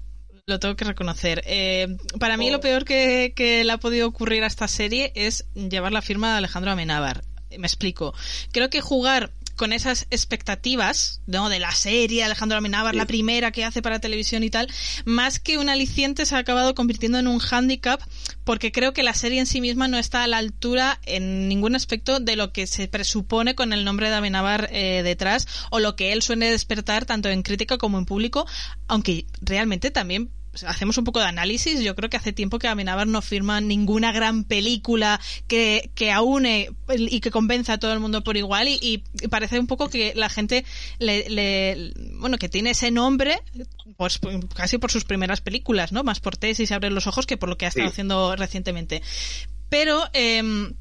[0.49, 1.41] lo tengo que reconocer.
[1.45, 2.61] Eh, para mí lo oh.
[2.61, 6.71] peor que, le ha podido ocurrir a esta serie es llevar la firma de Alejandro
[6.71, 7.23] Amenábar.
[7.57, 8.13] Me explico.
[8.51, 11.49] Creo que jugar con esas expectativas, ¿no?
[11.49, 14.69] De la serie, Alejandro Amenábar, la primera que hace para televisión y tal,
[15.03, 18.01] más que un aliciente se ha acabado convirtiendo en un hándicap
[18.45, 21.75] porque creo que la serie en sí misma no está a la altura en ningún
[21.75, 25.97] aspecto de lo que se presupone con el nombre de Amenábar eh, detrás o lo
[25.97, 28.47] que él suele despertar tanto en crítica como en público,
[28.87, 30.31] aunque realmente también
[30.67, 34.11] hacemos un poco de análisis, yo creo que hace tiempo que Amenábar no firma ninguna
[34.11, 39.03] gran película que, que aúne y que convenza a todo el mundo por igual y,
[39.29, 40.65] parece un poco que la gente
[40.99, 43.41] le, bueno, que tiene ese nombre
[43.97, 44.19] pues
[44.55, 46.03] casi por sus primeras películas, ¿no?
[46.03, 49.01] Más por tesis y abre los ojos que por lo que ha estado haciendo recientemente.
[49.69, 50.71] Pero eh,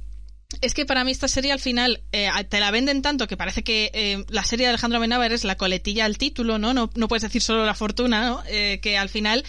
[0.60, 3.62] es que para mí esta serie al final eh, te la venden tanto que parece
[3.62, 6.74] que eh, la serie de Alejandro Amenábar es la coletilla al título, ¿no?
[6.74, 8.42] No, no puedes decir solo la fortuna, ¿no?
[8.48, 9.44] Eh, que al final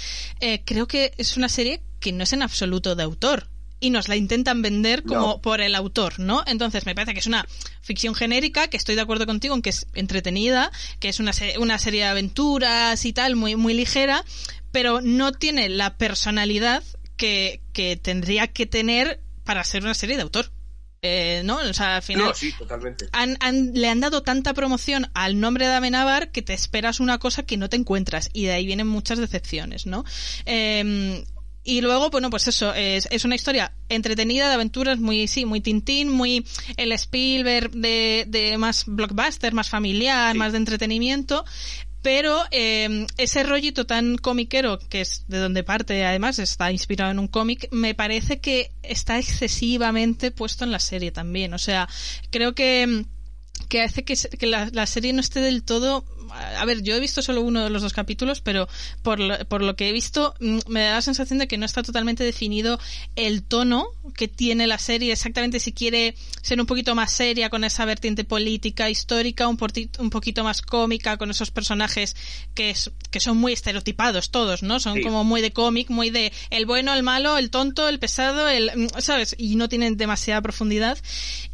[0.66, 3.48] creo que es una serie que no es en absoluto de autor
[3.82, 6.44] y nos la intentan vender como por el autor, ¿no?
[6.46, 7.48] Entonces me parece que es una
[7.82, 11.80] ficción genérica, que estoy de acuerdo contigo en que es entretenida, que es una, una
[11.80, 14.26] serie de aventuras y tal, muy, muy ligera,
[14.72, 16.84] pero no tiene la personalidad
[17.16, 20.52] que, que tendría que tener para ser una serie de autor.
[21.02, 21.58] Eh, ¿no?
[21.58, 22.28] O sea, al final.
[22.28, 23.08] No, sí, totalmente.
[23.14, 27.18] Han, han, le han dado tanta promoción al nombre de Amenábar que te esperas una
[27.20, 28.30] cosa que no te encuentras.
[28.34, 30.04] Y de ahí vienen muchas decepciones, ¿no?
[30.46, 31.24] Eh,
[31.64, 35.62] y luego, bueno, pues eso, es, es, una historia entretenida de aventuras muy, sí, muy
[35.62, 36.46] Tintín, muy
[36.78, 41.46] el Spielberg de, de más blockbuster, más familiar, más de entretenimiento.
[42.02, 47.20] Pero eh, ese rollito tan comiquero, que es de donde parte, además, está inspirado en
[47.20, 51.54] un cómic, me parece que está excesivamente puesto en la serie también.
[51.54, 51.90] O sea,
[52.32, 53.06] creo que
[53.68, 57.00] que hace que, que la, la, serie no esté del todo a ver, yo he
[57.00, 58.68] visto solo uno de los dos capítulos, pero
[59.02, 61.66] por lo, por lo que he visto mm, me da la sensación de que no
[61.66, 62.80] está totalmente definido
[63.16, 67.64] el tono que tiene la serie, exactamente si quiere ser un poquito más seria con
[67.64, 69.58] esa vertiente política, histórica, un,
[70.00, 72.16] un poquito más cómica con esos personajes
[72.54, 74.80] que, es, que son muy estereotipados todos, ¿no?
[74.80, 78.48] Son como muy de cómic, muy de el bueno, el malo, el tonto, el pesado,
[78.48, 79.36] el, mm, ¿sabes?
[79.38, 80.98] Y no tienen demasiada profundidad.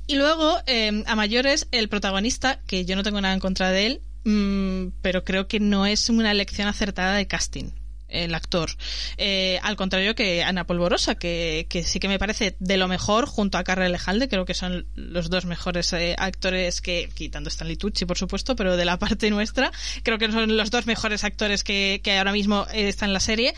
[0.07, 3.87] Y luego, eh, a mayores, el protagonista, que yo no tengo nada en contra de
[3.87, 7.69] él, Mm, pero creo que no es una elección acertada de casting
[8.07, 8.69] el actor.
[9.17, 13.25] Eh, al contrario que Ana Polvorosa, que, que, sí que me parece de lo mejor
[13.25, 17.75] junto a Carla Lejalde, creo que son los dos mejores eh, actores que, quitando Stanley
[17.75, 19.71] Tucci, por supuesto, pero de la parte nuestra,
[20.03, 23.53] creo que son los dos mejores actores que, que ahora mismo están en la serie.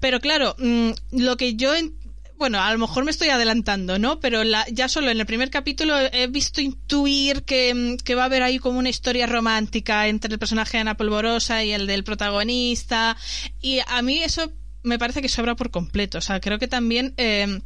[0.00, 1.74] Pero claro, mm, lo que yo
[2.38, 4.20] bueno, a lo mejor me estoy adelantando, ¿no?
[4.20, 8.26] Pero la, ya solo en el primer capítulo he visto intuir que, que, va a
[8.26, 12.04] haber ahí como una historia romántica entre el personaje de Ana Polvorosa y el del
[12.04, 13.16] protagonista.
[13.60, 16.18] Y a mí eso me parece que sobra por completo.
[16.18, 17.60] O sea, creo que también eh,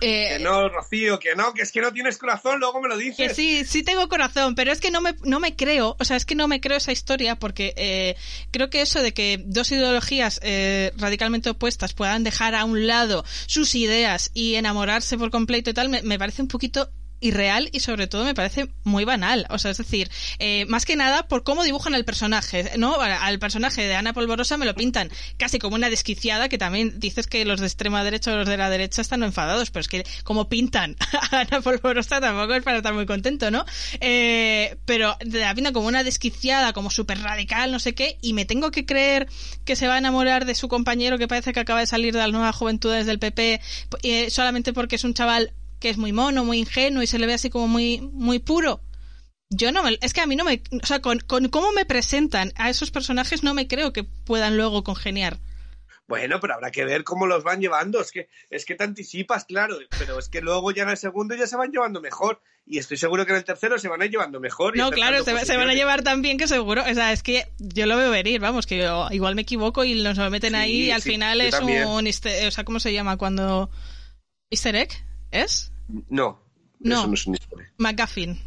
[0.00, 2.96] eh, que no, Rocío, que no, que es que no tienes corazón, luego me lo
[2.96, 3.28] dices.
[3.28, 6.16] Que sí, sí tengo corazón, pero es que no me, no me creo, o sea,
[6.16, 8.16] es que no me creo esa historia porque eh,
[8.50, 13.24] creo que eso de que dos ideologías eh, radicalmente opuestas puedan dejar a un lado
[13.46, 16.90] sus ideas y enamorarse por completo y tal, me, me parece un poquito
[17.20, 19.46] irreal y sobre todo me parece muy banal.
[19.50, 23.00] O sea, es decir, eh, más que nada por cómo dibujan el personaje, ¿no?
[23.00, 27.26] Al personaje de Ana Polvorosa me lo pintan casi como una desquiciada, que también dices
[27.26, 30.04] que los de extrema derecha o los de la derecha están enfadados, pero es que
[30.24, 30.96] como pintan
[31.30, 33.64] a Ana Polvorosa tampoco es para estar muy contento, ¿no?
[34.00, 38.44] Eh, pero la pintan como una desquiciada, como súper radical, no sé qué, y me
[38.44, 39.28] tengo que creer
[39.64, 42.20] que se va a enamorar de su compañero que parece que acaba de salir de
[42.20, 43.60] las nuevas juventudes del PP
[44.02, 47.26] eh, solamente porque es un chaval que es muy mono, muy ingenuo y se le
[47.26, 48.80] ve así como muy, muy puro.
[49.50, 51.84] Yo no me, es que a mí no me, o sea, con, con cómo me
[51.84, 55.38] presentan a esos personajes no me creo que puedan luego congeniar.
[56.08, 58.00] Bueno, pero habrá que ver cómo los van llevando.
[58.00, 61.34] Es que, es que te anticipas, claro, pero es que luego ya en el segundo
[61.34, 62.40] ya se van llevando mejor.
[62.64, 64.76] Y estoy seguro que en el tercero se van a ir llevando mejor.
[64.76, 66.82] no, claro, se, van a llevar tan bien que seguro.
[66.82, 70.16] O sea, es que yo lo veo venir, vamos, que igual me equivoco y nos
[70.16, 72.06] lo meten ahí y al final es un.
[72.06, 73.70] O sea, ¿cómo se llama cuando.
[74.50, 75.05] ¿Easter egg?
[75.30, 75.72] ¿Es?
[76.08, 76.40] No.
[76.80, 76.94] No.
[76.94, 78.38] Eso no es un easter McGuffin.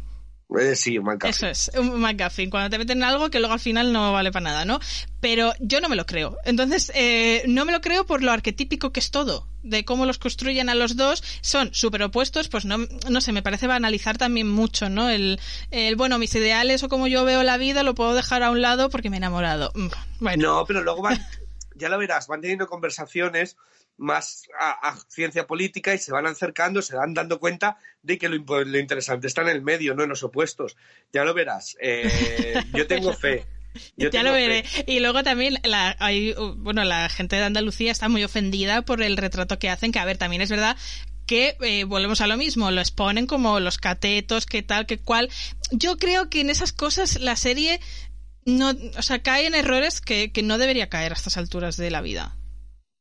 [0.58, 1.30] Eh, sí, un McGuffin.
[1.30, 2.50] Eso es, un McGuffin.
[2.50, 4.80] Cuando te meten algo que luego al final no vale para nada, ¿no?
[5.20, 6.36] Pero yo no me lo creo.
[6.44, 9.46] Entonces, eh, no me lo creo por lo arquetípico que es todo.
[9.62, 11.22] De cómo los construyen a los dos.
[11.40, 15.08] Son súper opuestos, pues no, no sé, me parece banalizar también mucho, ¿no?
[15.08, 15.38] El,
[15.70, 18.60] el, bueno, mis ideales o como yo veo la vida lo puedo dejar a un
[18.60, 19.70] lado porque me he enamorado.
[19.74, 19.88] Mm,
[20.18, 20.48] bueno.
[20.48, 21.24] No, pero luego van,
[21.76, 23.56] ya lo verás, van teniendo conversaciones
[24.00, 28.78] más a, ciencia política y se van acercando, se van dando cuenta de que lo,
[28.78, 30.76] interesante está en el medio, no en los opuestos.
[31.12, 31.76] Ya lo verás.
[31.80, 32.10] Eh,
[32.74, 33.46] yo tengo fe.
[33.96, 34.64] ya lo veré.
[34.86, 39.16] Y luego también, la, hay, bueno, la gente de Andalucía está muy ofendida por el
[39.16, 40.76] retrato que hacen, que a ver, también es verdad
[41.26, 45.30] que eh, volvemos a lo mismo, lo exponen como los catetos, que tal, que cual.
[45.70, 47.78] Yo creo que en esas cosas la serie
[48.46, 51.92] no, o sea, cae en errores que, que no debería caer a estas alturas de
[51.92, 52.36] la vida.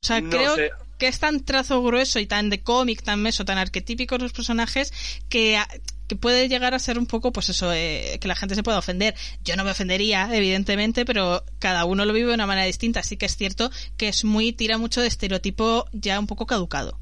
[0.03, 0.55] O sea, creo
[0.99, 4.93] que es tan trazo grueso y tan de cómic, tan meso, tan arquetípicos los personajes
[5.29, 5.57] que
[6.09, 8.79] que puede llegar a ser un poco, pues eso, eh, que la gente se pueda
[8.79, 9.13] ofender.
[9.43, 13.01] Yo no me ofendería, evidentemente, pero cada uno lo vive de una manera distinta.
[13.01, 16.99] Así que es cierto que es muy, tira mucho de estereotipo ya un poco caducado.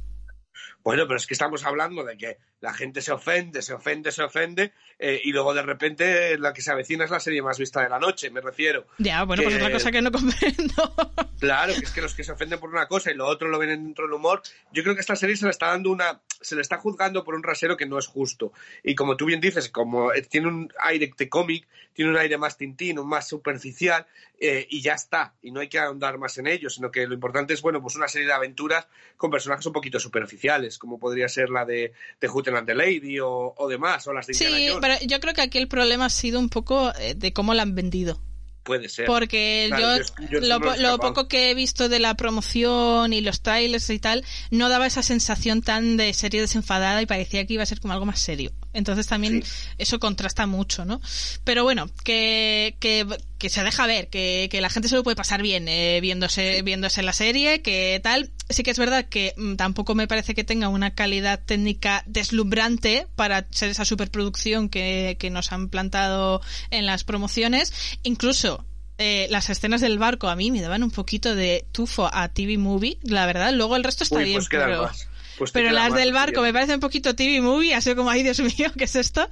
[0.84, 4.24] Bueno, pero es que estamos hablando de que la gente se ofende, se ofende, se
[4.24, 7.82] ofende, eh, y luego de repente la que se avecina es la serie más vista
[7.82, 8.88] de la noche, me refiero.
[8.98, 10.94] Ya, bueno, pues otra cosa que no comprendo.
[11.40, 13.60] Claro, que es que los que se ofenden por una cosa y lo otro lo
[13.60, 14.42] ven dentro del humor,
[14.72, 17.36] yo creo que esta serie se le está dando una, se le está juzgando por
[17.36, 18.54] un rasero que no es justo.
[18.84, 22.58] Y como tú bien dices, como tiene un aire de cómic, tiene un aire más
[22.58, 24.08] tintín, más superficial,
[24.40, 25.34] eh, y ya está.
[25.42, 27.96] Y no hay que ahondar más en ello, sino que lo importante es, bueno, pues
[27.96, 32.28] una serie de aventuras con personajes un poquito superficiales, como podría ser la de, de
[32.56, 35.68] and the Lady o, demás, o las de Sí, pero yo creo que aquí el
[35.68, 38.20] problema ha sido un poco eh, de cómo la han vendido.
[38.64, 39.06] Puede ser.
[39.06, 44.26] Porque yo, lo, poco que he visto de la promoción y los trailers y tal,
[44.52, 47.94] no daba esa sensación tan de serie desenfadada y parecía que iba a ser como
[47.94, 48.52] algo más serio.
[48.78, 49.44] Entonces también
[49.80, 51.02] eso contrasta mucho, ¿no?
[51.44, 53.08] Pero bueno, que, que,
[53.40, 56.62] que se deja ver, que, que, la gente se lo puede pasar bien eh, viéndose,
[56.62, 58.32] viéndose la serie, que tal.
[58.50, 63.08] Sí que es verdad que mm, tampoco me parece que tenga una calidad técnica deslumbrante
[63.16, 67.74] para ser esa superproducción que, que nos han plantado en las promociones.
[68.04, 68.64] Incluso
[69.00, 72.60] eh, las escenas del barco a mí me daban un poquito de tufo a TV
[72.60, 73.54] Movie, la verdad.
[73.54, 74.92] Luego el resto está bien, pues pero...
[75.38, 78.40] Pues pero las del barco me parece un poquito TV movie, así como, ay Dios
[78.40, 79.28] mío, ¿qué es esto?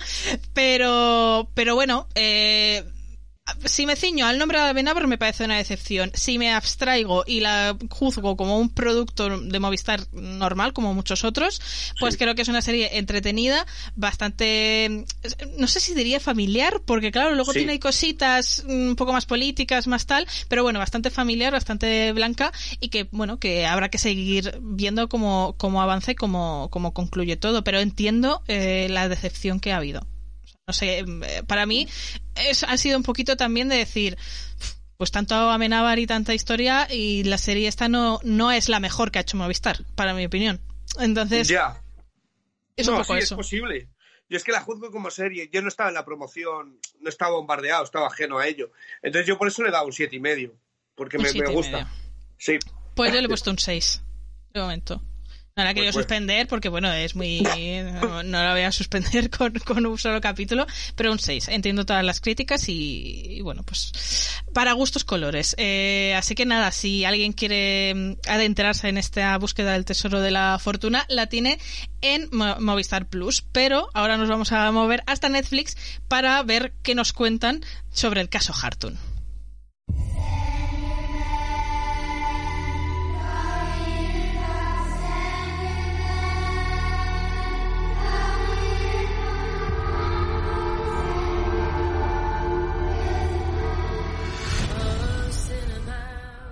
[0.54, 2.84] Pero, pero bueno, eh,
[3.66, 6.12] si me ciño al nombre de Benavar me parece una decepción.
[6.14, 11.62] Si me abstraigo y la juzgo como un producto de Movistar normal, como muchos otros,
[12.00, 15.06] pues creo que es una serie entretenida, bastante,
[15.58, 20.06] no sé si diría familiar, porque claro, luego tiene cositas un poco más políticas, más
[20.06, 25.10] tal, pero bueno, bastante familiar, bastante blanca y que, bueno, que habrá que seguir viendo
[25.10, 29.78] cómo, cómo avanza y cómo, cómo concluye todo, pero entiendo eh, la decepción que ha
[29.78, 30.08] habido
[30.68, 31.88] no sé, eh, para mí
[32.36, 34.18] es, ha sido un poquito también de decir,
[34.98, 39.12] pues tanto Amenábar y tanta historia y la serie esta no, no es la mejor
[39.12, 40.60] que ha hecho Movistar, para mi opinión.
[41.00, 41.82] Entonces, ya.
[42.76, 43.88] Es un poco es posible.
[44.28, 45.50] Yo es que la juzgo como serie.
[45.52, 48.72] Yo no estaba en la promoción, no estaba bombardeado, estaba ajeno a ello.
[49.04, 50.56] Entonces yo por eso le he dado un siete y medio,
[50.96, 51.88] porque me, me gusta.
[52.38, 52.58] Sí.
[52.96, 54.02] Pues yo le he puesto un 6
[54.54, 55.02] de momento.
[55.58, 56.18] No la he querido pues, pues.
[56.18, 57.42] suspender porque, bueno, es muy.
[57.42, 61.48] No, la voy a suspender con, con, un solo capítulo, pero un 6.
[61.48, 64.34] Entiendo todas las críticas y, bueno, pues.
[64.54, 65.56] Para gustos colores.
[65.58, 70.32] Eh, así que nada, si alguien quiere mm, adentrarse en esta búsqueda del tesoro de
[70.32, 71.58] la fortuna, la tiene
[72.02, 73.42] en Movistar Plus.
[73.54, 75.78] Pero ahora nos vamos a mover hasta Netflix
[76.10, 77.64] para ver qué nos cuentan
[77.94, 79.00] sobre el caso Hartun.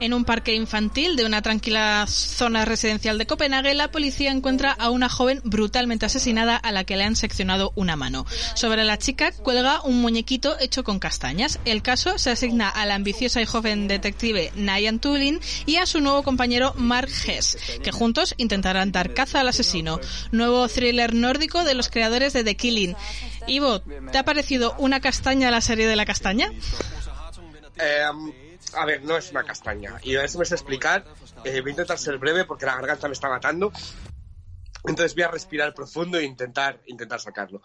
[0.04, 4.90] En un parque infantil de una tranquila zona residencial de Copenhague, la policía encuentra a
[4.90, 8.26] una joven brutalmente asesinada a la que le han seccionado una mano.
[8.54, 11.58] Sobre la chica cuelga un muñequito hecho con castañas.
[11.64, 16.02] El caso se asigna a la ambiciosa y joven detective Nayan Tulin y a su
[16.02, 20.02] nuevo compañero Mark Hess, que juntos intentarán dar caza al asesino.
[20.34, 22.98] Nuevo thriller nórdico de los creadores de The Killing.
[23.48, 23.80] Ivo,
[24.12, 26.52] ¿te ha parecido una castaña la serie de la castaña?
[27.78, 28.34] Em,
[28.76, 30.00] a ver, no es una castaña.
[30.04, 31.06] Y a eso me sé explicar.
[31.44, 33.72] Eh, voy a intentar ser breve porque la garganta me está matando.
[34.86, 37.62] Entonces voy a respirar profundo e intentar, intentar sacarlo.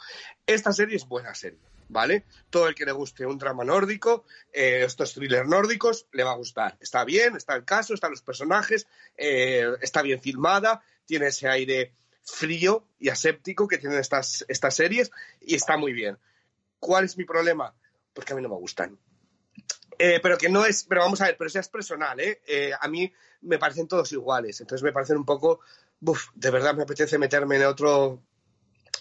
[0.46, 2.24] Esta serie es buena serie, ¿vale?
[2.48, 6.36] Todo el que le guste un drama nórdico, eh, estos thrillers nórdicos, le va a
[6.36, 6.76] gustar.
[6.80, 11.92] Está bien, está el caso, están los personajes, eh, está bien filmada, tiene ese aire
[12.22, 16.18] frío y aséptico que tienen estas, estas series y está muy bien.
[16.78, 17.74] ¿Cuál es mi problema?
[18.12, 18.96] Porque a mí no me gustan.
[19.98, 22.40] Eh, pero que no es, pero vamos a ver, pero eso es personal, ¿eh?
[22.46, 22.72] ¿eh?
[22.80, 25.60] A mí me parecen todos iguales, entonces me parecen un poco,
[26.00, 28.22] uf, de verdad me apetece meterme en otro,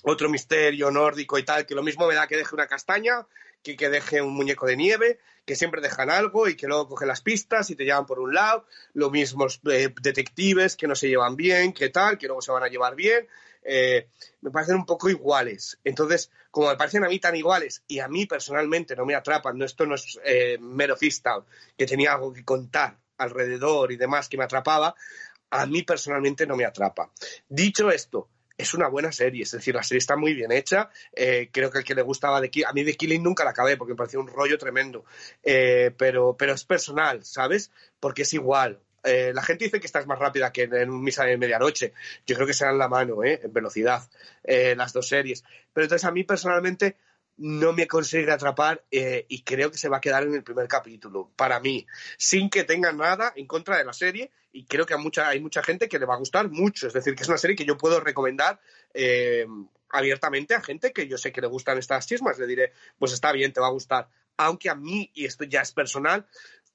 [0.01, 3.27] otro misterio nórdico y tal, que lo mismo me da que deje una castaña,
[3.61, 7.07] que, que deje un muñeco de nieve, que siempre dejan algo y que luego cogen
[7.07, 11.09] las pistas y te llevan por un lado, lo mismo eh, detectives que no se
[11.09, 13.27] llevan bien, que tal, que luego se van a llevar bien,
[13.67, 14.07] eh,
[14.41, 15.77] me parecen un poco iguales.
[15.83, 19.57] Entonces, como me parecen a mí tan iguales y a mí personalmente no me atrapan,
[19.57, 20.95] no, esto no es eh, mero
[21.77, 24.95] que tenía algo que contar alrededor y demás que me atrapaba,
[25.49, 27.11] a mí personalmente no me atrapa.
[27.49, 31.49] Dicho esto, es una buena serie, es decir, la serie está muy bien hecha, eh,
[31.51, 33.93] creo que al que le gustaba de a mí de Killing nunca la acabé porque
[33.93, 35.05] me pareció un rollo tremendo,
[35.43, 37.71] eh, pero, pero es personal, ¿sabes?
[37.99, 41.23] Porque es igual, eh, la gente dice que estás más rápida que en, un misa
[41.23, 41.93] de medianoche.
[42.25, 43.39] Yo creo que serán la mano, ¿eh?
[43.43, 44.07] En velocidad,
[44.43, 45.43] las dos series.
[45.73, 46.97] Pero entonces a mí personalmente
[47.37, 51.31] no me consigue atrapar y creo que se va a quedar en el primer capítulo,
[51.35, 51.85] para mí,
[52.17, 55.87] sin que tenga nada en contra de la serie y creo que hay mucha gente
[55.87, 56.87] que le va a gustar mucho.
[56.87, 58.59] Es decir, que es una serie que yo puedo recomendar
[58.91, 59.45] eh,
[59.91, 62.39] abiertamente a gente que yo sé que le gustan estas chismas.
[62.39, 64.09] Le diré, pues está bien, te va a gustar.
[64.35, 66.25] Aunque a mí, y esto ya es personal,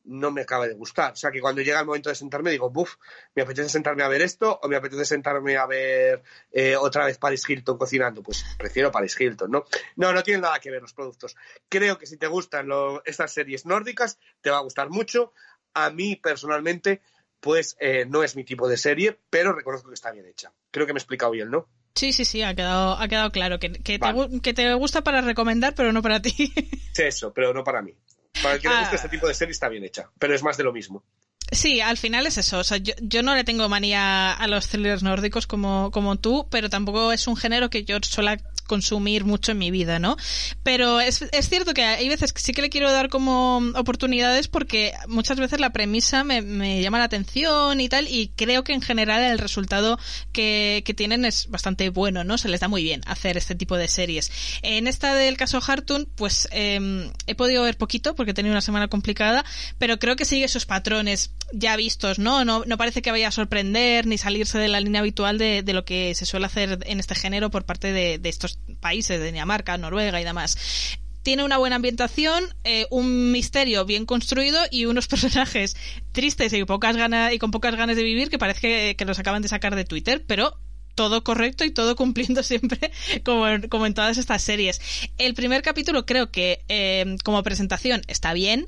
[0.05, 1.13] no me acaba de gustar.
[1.13, 2.97] O sea, que cuando llega el momento de sentarme digo, buf,
[3.35, 7.19] me apetece sentarme a ver esto o me apetece sentarme a ver eh, otra vez
[7.19, 8.23] Paris Hilton cocinando.
[8.23, 9.65] Pues prefiero Paris Hilton, ¿no?
[9.97, 11.37] No, no tiene nada que ver los productos.
[11.69, 12.69] Creo que si te gustan
[13.05, 15.33] estas series nórdicas, te va a gustar mucho.
[15.75, 17.01] A mí, personalmente,
[17.41, 20.53] pues eh, no es mi tipo de serie, pero reconozco que está bien hecha.
[20.71, 21.69] Creo que me he explicado bien, ¿no?
[21.95, 23.59] Sí, sí, sí, ha quedado, ha quedado claro.
[23.59, 26.53] Que, que, te, que te gusta para recomendar, pero no para ti.
[26.93, 27.95] Sí, eso, pero no para mí.
[28.43, 28.97] Para el que le guste ah.
[28.97, 31.05] este tipo de serie está bien hecha, pero es más de lo mismo.
[31.53, 32.59] Sí, al final es eso.
[32.59, 36.47] O sea, yo, yo, no le tengo manía a los thrillers nórdicos como, como tú,
[36.51, 40.17] pero tampoco es un género que yo suela consumir mucho en mi vida, ¿no?
[40.63, 44.49] Pero es, es cierto que hay veces que sí que le quiero dar como oportunidades
[44.49, 48.73] porque muchas veces la premisa me, me llama la atención y tal, y creo que
[48.73, 49.99] en general el resultado
[50.33, 52.39] que, que tienen es bastante bueno, ¿no?
[52.39, 54.33] Se les da muy bien hacer este tipo de series.
[54.63, 58.63] En esta del caso Hartun, pues eh, he podido ver poquito porque he tenido una
[58.63, 59.45] semana complicada,
[59.77, 62.45] pero creo que sigue esos patrones ya vistos, ¿no?
[62.45, 65.73] No, no parece que vaya a sorprender ni salirse de la línea habitual de, de
[65.73, 69.27] lo que se suele hacer en este género por parte de, de estos países, de
[69.27, 75.07] Dinamarca, Noruega y demás tiene una buena ambientación, eh, un misterio bien construido y unos
[75.09, 75.77] personajes
[76.13, 79.43] tristes y pocas ganas y con pocas ganas de vivir que parece que, los acaban
[79.43, 80.59] de sacar de Twitter, pero
[80.95, 82.91] todo correcto y todo cumpliendo siempre
[83.25, 84.81] como, como en todas estas series.
[85.19, 88.67] El primer capítulo creo que eh, como presentación está bien,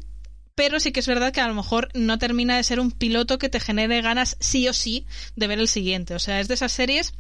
[0.55, 3.39] pero sí que es verdad que a lo mejor no termina de ser un piloto
[3.39, 6.15] que te genere ganas sí o sí de ver el siguiente.
[6.15, 7.15] O sea, es de esas series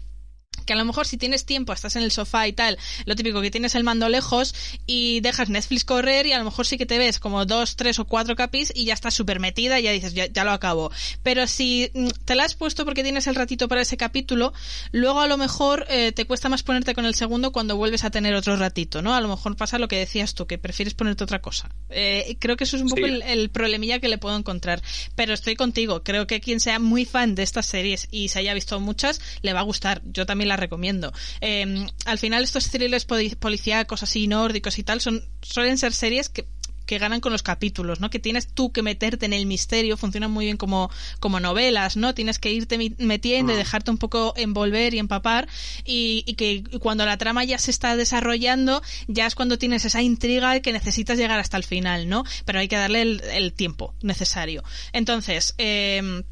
[0.64, 3.40] que a lo mejor si tienes tiempo, estás en el sofá y tal, lo típico
[3.40, 4.54] que tienes el mando lejos
[4.86, 7.98] y dejas Netflix correr y a lo mejor sí que te ves como dos, tres
[7.98, 10.90] o cuatro capis y ya estás súper metida y ya dices, ya, lo acabo.
[11.22, 14.52] Pero si mm, te la has puesto porque tienes el ratito para ese capítulo,
[14.92, 18.10] luego a lo mejor eh, te cuesta más ponerte con el segundo cuando vuelves a
[18.10, 19.14] tener otro ratito, ¿no?
[19.14, 21.70] A lo mejor pasa lo que decías tú, que prefieres ponerte otra cosa.
[21.90, 24.82] Eh, creo que eso es un poco el, el problemilla que le puedo encontrar.
[25.14, 28.54] Pero estoy contigo, creo que quien sea muy fan de estas series y se haya
[28.54, 30.02] visto muchas, le va a gustar.
[30.04, 31.12] Yo también la recomiendo.
[31.40, 36.46] Em, al final estos thrillers policíacos así nórdicos y tal son suelen ser series que
[36.86, 38.10] que ganan con los capítulos, ¿no?
[38.10, 42.14] Que tienes tú que meterte en el misterio, funcionan muy bien como, como novelas, ¿no?
[42.14, 43.58] Tienes que irte metiendo y mm.
[43.58, 45.48] dejarte un poco envolver y empapar
[45.84, 50.02] y, y, que cuando la trama ya se está desarrollando, ya es cuando tienes esa
[50.02, 52.24] intriga que necesitas llegar hasta el final, ¿no?
[52.44, 54.62] Pero hay que darle el, el tiempo necesario.
[54.92, 56.22] Entonces, eh,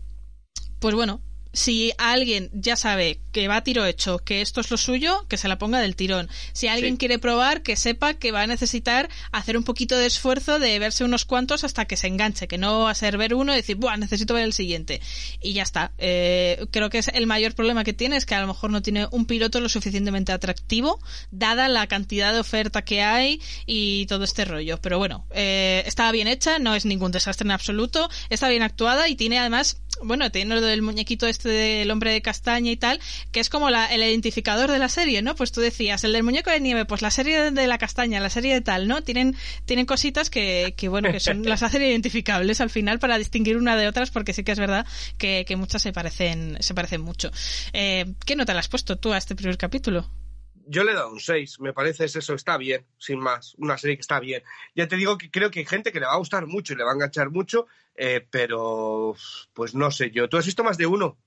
[0.79, 1.22] pues bueno,
[1.53, 5.37] si alguien ya sabe que va a tiro hecho, que esto es lo suyo, que
[5.37, 6.29] se la ponga del tirón.
[6.53, 10.59] Si alguien quiere probar, que sepa que va a necesitar hacer un poquito de esfuerzo
[10.59, 13.53] de verse unos cuantos hasta que se enganche, que no va a ser ver uno
[13.53, 15.01] y decir, Buah, necesito ver el siguiente.
[15.41, 15.93] Y ya está.
[15.99, 18.83] Eh, creo que es el mayor problema que tiene es que a lo mejor no
[18.83, 24.25] tiene un piloto lo suficientemente atractivo, dada la cantidad de oferta que hay y todo
[24.25, 24.79] este rollo.
[24.81, 29.09] Pero bueno, eh, está bien hecha, no es ningún desastre en absoluto, está bien actuada
[29.09, 33.00] y tiene además bueno, tiene lo del muñequito este del hombre de castaña y tal,
[33.31, 35.35] que es como la, el identificador de la serie, ¿no?
[35.35, 38.31] Pues tú decías, el del muñeco de nieve, pues la serie de la castaña, la
[38.31, 39.02] serie de tal, ¿no?
[39.02, 43.57] Tienen, tienen cositas que, que bueno, que son, las hacen identificables al final para distinguir
[43.57, 44.87] una de otras, porque sí que es verdad
[45.18, 47.31] que, que muchas se parecen, se parecen mucho.
[47.72, 50.09] Eh, ¿Qué nota le has puesto tú a este primer capítulo?
[50.66, 53.96] Yo le he dado un 6, me parece eso, está bien, sin más, una serie
[53.96, 54.42] que está bien.
[54.75, 56.77] Ya te digo que creo que hay gente que le va a gustar mucho y
[56.77, 59.14] le va a enganchar mucho, eh, pero
[59.53, 60.29] pues no sé yo.
[60.29, 61.18] ¿Tú has visto más de uno?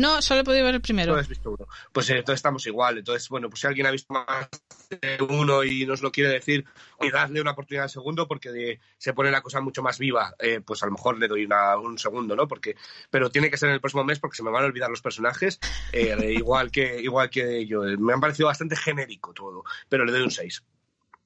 [0.00, 1.14] No, solo he podido ver el primero.
[1.14, 1.68] has visto uno.
[1.92, 2.96] Pues eh, entonces estamos igual.
[2.96, 4.48] Entonces, bueno, pues si alguien ha visto más
[4.88, 6.64] de uno y nos lo quiere decir,
[7.02, 10.62] y darle una oportunidad al segundo porque se pone la cosa mucho más viva, eh,
[10.64, 11.46] pues a lo mejor le doy
[11.82, 12.48] un segundo, ¿no?
[12.48, 12.76] Porque,
[13.10, 15.02] pero tiene que ser en el próximo mes porque se me van a olvidar los
[15.02, 15.60] personajes,
[15.92, 17.82] igual que igual que yo.
[17.82, 20.62] Me han parecido bastante genérico todo, pero le doy un 6.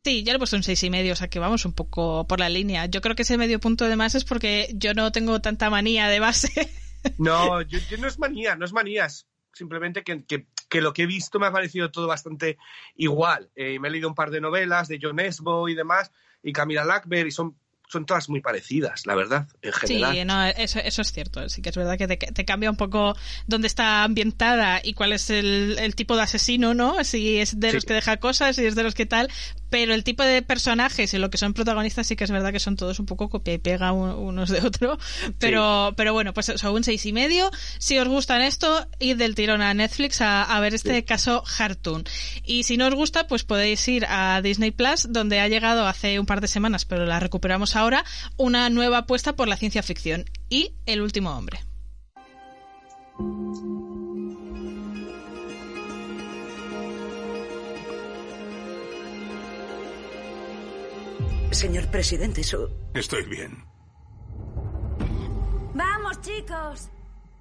[0.05, 2.27] Sí, ya le he puesto un seis y medio, o sea que vamos un poco
[2.27, 2.87] por la línea.
[2.87, 6.09] Yo creo que ese medio punto de más es porque yo no tengo tanta manía
[6.09, 6.51] de base.
[7.19, 9.27] No, yo, no es manía, no es manías.
[9.53, 12.59] Simplemente que, que, lo que he visto me ha parecido todo bastante
[12.97, 13.51] igual.
[13.55, 16.11] Eh, me he leído un par de novelas de John Esbo y demás,
[16.43, 17.57] y Camila Lackberg, y son
[17.89, 20.15] son todas muy parecidas, la verdad, en general.
[20.15, 21.49] Sí, no, eso, eso es cierto.
[21.49, 23.17] Sí que es verdad que te, cambia un poco
[23.47, 27.05] dónde está ambientada y cuál es el, tipo de asesino, ¿no?
[27.05, 29.31] Si es de los que deja cosas, si es de los que tal.
[29.75, 32.61] Pero el tipo de personajes y lo que son protagonistas sí que es verdad que
[32.61, 34.99] son todos un poco copia y pega unos de otro.
[35.41, 37.51] Pero, pero bueno, pues son un seis y medio.
[37.79, 42.05] Si os gustan esto, id del tirón a Netflix a, ver este caso Hartoon.
[42.45, 46.21] Y si no os gusta, pues podéis ir a Disney Plus, donde ha llegado hace
[46.21, 48.05] un par de semanas, pero la recuperamos ahora,
[48.37, 51.59] una nueva apuesta por la ciencia ficción y El último hombre.
[61.55, 62.69] Señor presidente, su...
[62.95, 63.65] Estoy bien.
[65.75, 66.91] Vamos, chicos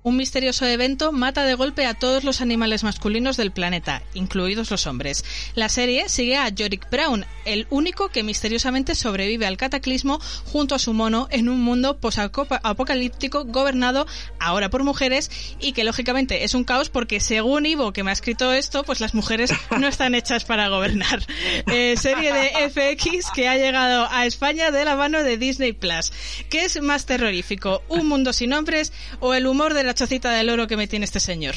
[0.04, 4.86] un misterioso evento mata de golpe a todos los animales masculinos del planeta, incluidos los
[4.86, 5.24] hombres.
[5.56, 10.80] La serie sigue a Yorick Brown, el único que misteriosamente sobrevive al cataclismo junto a
[10.80, 14.06] su mono en un mundo posapocalíptico gobernado
[14.40, 18.14] ahora por mujeres y que lógicamente es un caos porque según Ivo que me ha
[18.14, 21.26] escrito esto, pues las mujeres no están hechas para gobernar.
[21.68, 26.12] Eh, serie de FX que ha llegado a España de la mano de Disney Plus.
[26.50, 27.84] ¿Qué es más terrorífico?
[27.88, 31.06] ¿Un mundo sin hombres o el humor de la chocita del oro que me tiene
[31.06, 31.56] este señor.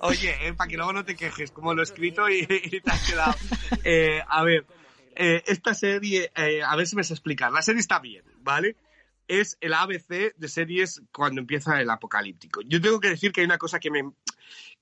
[0.00, 3.10] Oye, eh, para que luego no te quejes, como lo he escrito y, te has
[3.10, 3.34] quedado.
[3.84, 4.66] Eh, a ver,
[5.14, 6.30] eh, esta serie,
[6.64, 7.52] a ver si me sé explicar.
[7.52, 8.76] La serie está bien, ¿vale?
[9.28, 12.60] Es el ABC de series cuando empieza el apocalíptico.
[12.62, 14.04] Yo tengo que decir que hay una cosa que me,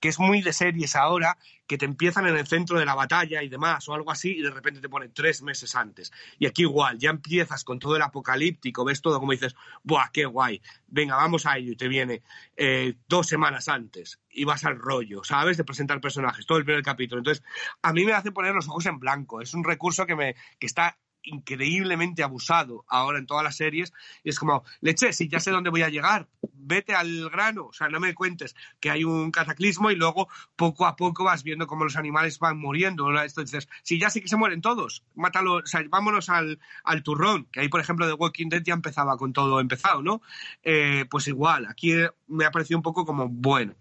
[0.04, 3.42] que es muy de series ahora, que te empiezan en el centro de la batalla
[3.42, 6.12] y demás, o algo así, y de repente te ponen tres meses antes.
[6.38, 10.26] Y aquí igual, ya empiezas con todo el apocalíptico, ves todo como dices, ¡buah, qué
[10.26, 10.60] guay!
[10.88, 12.22] Venga, vamos a ello, y te viene
[12.54, 15.56] eh, dos semanas antes, y vas al rollo, ¿sabes?
[15.56, 17.20] De presentar personajes, todo el primer capítulo.
[17.20, 17.42] Entonces,
[17.80, 19.40] a mí me hace poner los ojos en blanco.
[19.40, 23.92] Es un recurso que, me, que está increíblemente abusado ahora en todas las series.
[24.22, 27.66] Y es como, leche, si ya sé dónde voy a llegar, vete al grano.
[27.66, 31.42] O sea, no me cuentes que hay un cataclismo y luego poco a poco vas
[31.42, 33.10] viendo cómo los animales van muriendo.
[33.22, 37.46] Esto dices, si ya sé que se mueren todos, mátalo, vámonos al, al turrón.
[37.50, 40.22] Que ahí, por ejemplo, The Walking Dead ya empezaba con todo empezado, ¿no?
[40.62, 41.92] Eh, pues igual, aquí
[42.26, 43.74] me ha parecido un poco como bueno.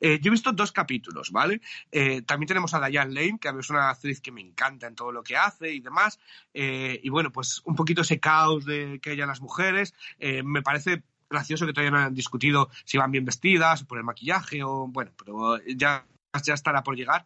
[0.00, 1.60] Eh, yo he visto dos capítulos, ¿vale?
[1.90, 5.12] Eh, también tenemos a Diane Lane, que es una actriz que me encanta en todo
[5.12, 6.18] lo que hace y demás.
[7.02, 9.94] Y bueno, pues un poquito ese caos de que haya las mujeres.
[10.44, 14.62] me parece gracioso que todavía no han discutido si van bien vestidas, por el maquillaje
[14.62, 16.04] o bueno, pero ya
[16.42, 17.24] ya estará por llegar.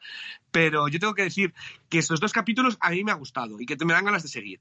[0.51, 1.55] Pero yo tengo que decir
[1.89, 4.29] que estos dos capítulos a mí me ha gustado y que me dan ganas de
[4.29, 4.61] seguir.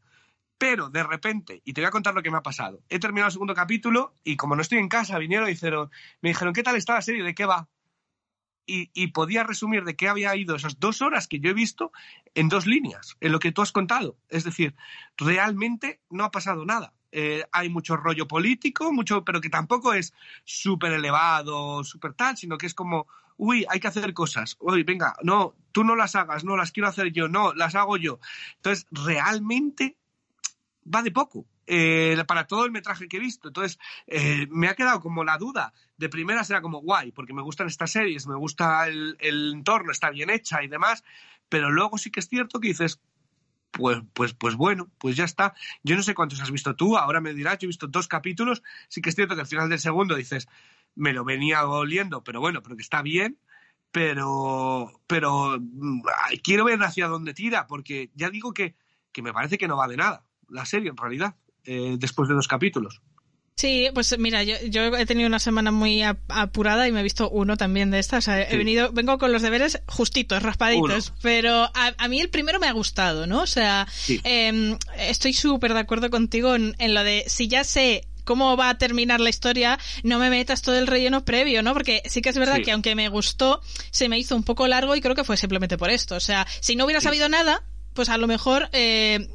[0.58, 3.28] Pero de repente, y te voy a contar lo que me ha pasado, he terminado
[3.28, 5.58] el segundo capítulo y como no estoy en casa, vinieron y
[6.22, 7.24] me dijeron, ¿qué tal está la serie?
[7.24, 7.68] ¿De qué va?
[8.66, 11.92] Y, podía resumir de qué había ido esas dos horas que yo he visto
[12.36, 14.18] en dos líneas, en lo que tú has contado.
[14.30, 14.76] Es decir,
[15.18, 16.94] realmente no ha pasado nada.
[17.12, 20.14] Eh, hay mucho rollo político, mucho, pero que tampoco es
[20.46, 25.16] súper elevado, súper tal, sino que es como, uy, hay que hacer cosas, uy, venga,
[25.24, 28.20] no, tú no las hagas, no, las quiero hacer yo, no, las hago yo.
[28.58, 29.98] Entonces, realmente
[30.86, 31.46] va de poco.
[31.68, 33.50] Eh, para todo el metraje que he visto.
[33.50, 35.74] Entonces, eh, me ha quedado como la duda.
[35.98, 40.10] De primera será como guay, porque me gustan estas series, me gusta el, entorno, está
[40.10, 41.04] bien hecha y demás,
[41.50, 43.00] pero luego sí que es cierto que dices,
[43.72, 45.54] pues, pues, pues bueno, pues ya está.
[45.84, 48.64] Yo no sé cuántos has visto tú, ahora me dirás, yo he visto dos capítulos,
[48.90, 50.48] sí que es cierto que al final del segundo dices,
[50.96, 53.40] me lo venía oliendo, pero bueno, pero que está bien,
[53.92, 56.02] pero, pero mm,
[56.44, 58.76] quiero ver hacia dónde tira, porque ya digo que,
[59.12, 61.36] que me parece que no vale nada la serie en realidad,
[61.66, 63.02] eh, después de dos capítulos.
[63.56, 64.56] Sí, pues mira, yo,
[64.98, 68.28] he tenido una semana muy apurada y me he visto uno también de estas.
[68.28, 72.72] he venido, vengo con los deberes justitos, raspaditos, pero a, mí el primero me ha
[72.72, 73.42] gustado, ¿no?
[73.42, 73.88] O sea,
[74.24, 78.78] em, estoy súper de acuerdo contigo en, lo de si ya sé cómo va a
[78.80, 81.74] terminar la historia, no me metas todo el relleno previo, ¿no?
[81.74, 84.96] Porque sí que es verdad que aunque me gustó, se me hizo un poco largo
[84.96, 86.16] y creo que fue simplemente por esto.
[86.16, 89.30] O sea, si no hubiera sabido nada, pues a lo mejor eh,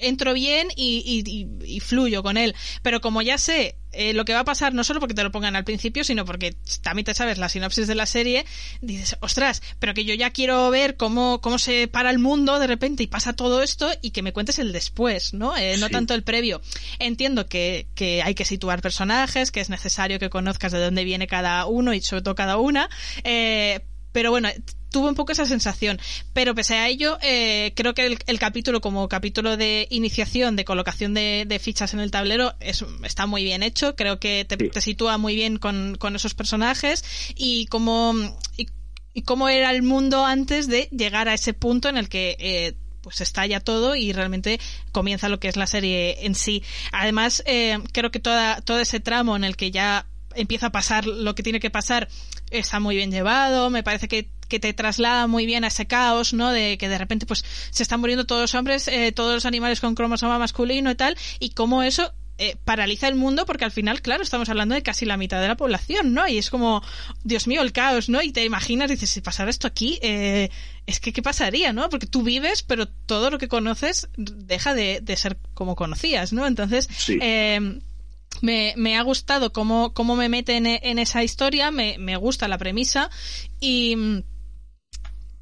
[0.00, 2.54] entro bien y, fluyo con él.
[2.82, 5.30] Pero como ya sé eh, lo que va a pasar, no solo porque te lo
[5.30, 8.44] pongan al principio, sino porque también te sabes la sinopsis de la serie,
[8.80, 12.66] dices, ostras, pero que yo ya quiero ver cómo, cómo se para el mundo de
[12.66, 15.56] repente y pasa todo esto y que me cuentes el después, ¿no?
[15.56, 16.60] Eh, no tanto el previo.
[16.98, 21.26] Entiendo que, que hay que situar personajes, que es necesario que conozcas de dónde viene
[21.26, 22.88] cada uno y sobre todo cada una,
[23.22, 23.80] eh,
[24.14, 24.48] pero bueno,
[24.94, 25.98] tuve un poco esa sensación.
[26.32, 31.14] Pero pese a ello, eh, creo que el, capítulo, como capítulo de iniciación, de colocación
[31.14, 33.96] de, fichas en el tablero, es, está muy bien hecho.
[33.96, 38.14] Creo que te, sitúa muy bien con, esos personajes y cómo,
[38.56, 42.74] y, cómo era el mundo antes de llegar a ese punto en el que eh,
[43.00, 44.60] pues estalla todo y realmente
[44.92, 46.62] comienza lo que es la serie en sí.
[46.92, 51.04] Además, eh, creo que toda, todo ese tramo en el que ya empieza a pasar
[51.06, 52.08] lo que tiene que pasar
[52.50, 56.32] está muy bien llevado, me parece que, que te traslada muy bien a ese caos,
[56.32, 56.50] ¿no?
[56.52, 59.80] De que de repente pues se están muriendo todos los hombres, eh, todos los animales
[59.80, 64.02] con cromosoma masculino y tal, y cómo eso eh, paraliza el mundo porque al final,
[64.02, 66.26] claro, estamos hablando de casi la mitad de la población, ¿no?
[66.26, 66.82] Y es como,
[67.22, 68.22] Dios mío, el caos, ¿no?
[68.22, 70.50] Y te imaginas, dices, si pasara esto aquí, eh,
[70.84, 71.88] es que, ¿qué pasaría, no?
[71.88, 76.44] Porque tú vives, pero todo lo que conoces deja de, de ser como conocías, ¿no?
[76.46, 77.18] Entonces, Sí.
[77.22, 77.78] eh,
[78.42, 82.48] me, me ha gustado cómo, cómo me mete en, en esa historia, me, me gusta
[82.48, 83.10] la premisa
[83.60, 83.96] y...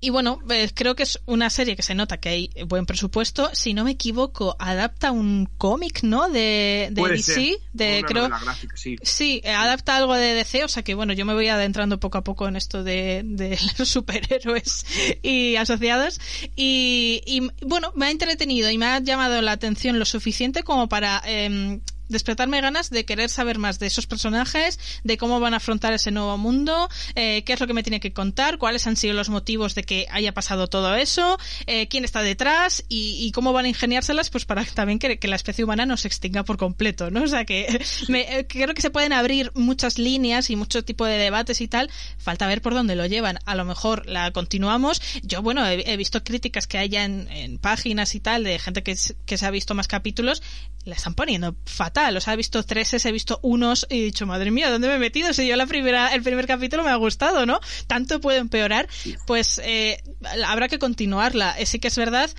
[0.04, 3.50] Y bueno, eh, creo que es una serie que se nota que hay buen presupuesto.
[3.52, 6.28] Si no me equivoco, adapta un cómic, ¿no?
[6.28, 7.58] De, de Puede DC, ser.
[7.72, 8.28] de Una creo.
[8.28, 8.96] gráfica, sí.
[9.00, 12.18] Sí, eh, adapta algo de DC, o sea que bueno, yo me voy adentrando poco
[12.18, 14.84] a poco en esto de, de los superhéroes
[15.22, 16.20] y asociados.
[16.56, 20.88] Y, y, bueno, me ha entretenido y me ha llamado la atención lo suficiente como
[20.88, 21.80] para em,
[22.12, 26.10] despertarme ganas de querer saber más de esos personajes, de cómo van a afrontar ese
[26.10, 29.28] nuevo mundo, eh, qué es lo que me tiene que contar, cuáles han sido los
[29.28, 33.68] motivos de que haya pasado todo eso, eh, quién está detrás y, cómo van a
[33.68, 37.22] ingeniárselas pues para también que, la especie humana no se extinga por completo, ¿no?
[37.22, 41.06] O sea que me, eh, creo que se pueden abrir muchas líneas y mucho tipo
[41.06, 41.90] de debates y tal.
[42.18, 43.38] Falta ver por dónde lo llevan.
[43.46, 45.00] A lo mejor la continuamos.
[45.22, 48.96] Yo, bueno, he, visto críticas que hay en, en páginas y tal de gente que,
[49.24, 50.42] que se ha visto más capítulos.
[50.84, 52.01] La están poniendo fatal.
[52.16, 54.94] O sea, he visto treses, he visto unos y he dicho, madre mía, ¿dónde me
[54.94, 55.32] he metido?
[55.32, 57.60] Si yo la primera, el primer capítulo me ha gustado, ¿no?
[57.86, 58.88] Tanto puede empeorar.
[59.26, 60.02] Pues eh,
[60.46, 61.54] habrá que continuarla.
[61.58, 62.30] Eh, Sí que es verdad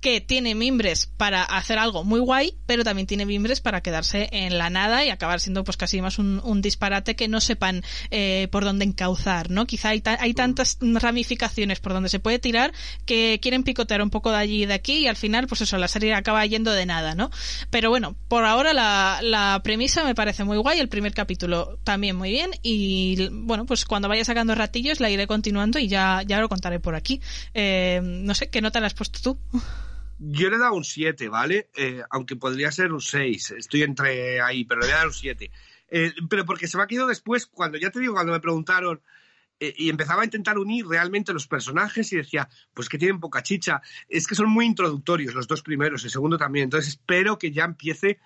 [0.00, 4.56] que tiene mimbres para hacer algo muy guay, pero también tiene mimbres para quedarse en
[4.58, 8.64] la nada y acabar siendo pues casi más un, disparate que no sepan eh, por
[8.64, 9.66] dónde encauzar, ¿no?
[9.66, 12.72] Quizá hay, ta- hay tantas ramificaciones por donde se puede tirar
[13.06, 15.78] que quieren picotear un poco de allí y de aquí y al final pues eso,
[15.78, 17.30] la serie acaba yendo de nada, ¿no?
[17.70, 22.16] Pero bueno, por ahora la, la premisa me parece muy guay, el primer capítulo también
[22.16, 26.40] muy bien y bueno, pues cuando vaya sacando ratillos la iré continuando y ya, ya
[26.40, 27.20] lo contaré por aquí.
[27.54, 29.38] Eh, no sé, ¿qué nota le has puesto tú?
[30.18, 31.70] Yo le he dado un 7, ¿vale?
[31.76, 33.52] Eh, aunque podría ser un 6.
[33.52, 35.50] Estoy entre ahí, pero le voy a dar un 7.
[35.90, 39.00] Eh, pero porque se me ha quedado después, cuando ya te digo, cuando me preguntaron
[39.60, 43.42] eh, y empezaba a intentar unir realmente los personajes y decía, pues que tienen poca
[43.42, 43.80] chicha.
[44.08, 46.64] Es que son muy introductorios los dos primeros, el segundo también.
[46.64, 48.18] Entonces espero que ya empiece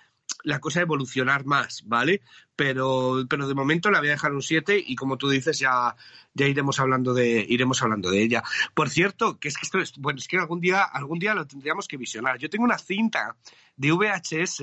[0.45, 2.23] la cosa evolucionar más, ¿vale?
[2.57, 5.97] Pero, pero de momento la voy a dejar un 7 y como tú dices ya,
[6.35, 8.43] ya iremos hablando de iremos hablando de ella.
[8.75, 11.47] Por cierto, que es que esto es, bueno, es que algún día algún día lo
[11.47, 12.39] tendríamos que visionar.
[12.39, 13.37] Yo tengo una cinta
[13.77, 14.63] de VHS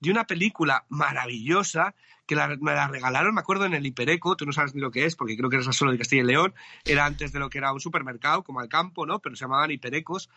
[0.00, 1.94] de una película maravillosa
[2.26, 5.04] que me la regalaron, me acuerdo, en el Hipereco, tú no sabes ni lo que
[5.04, 6.54] es, porque creo que eres solo de Castilla y León,
[6.84, 9.18] era antes de lo que era un supermercado, como al campo, ¿no?
[9.18, 10.30] Pero se llamaban Hiperecos,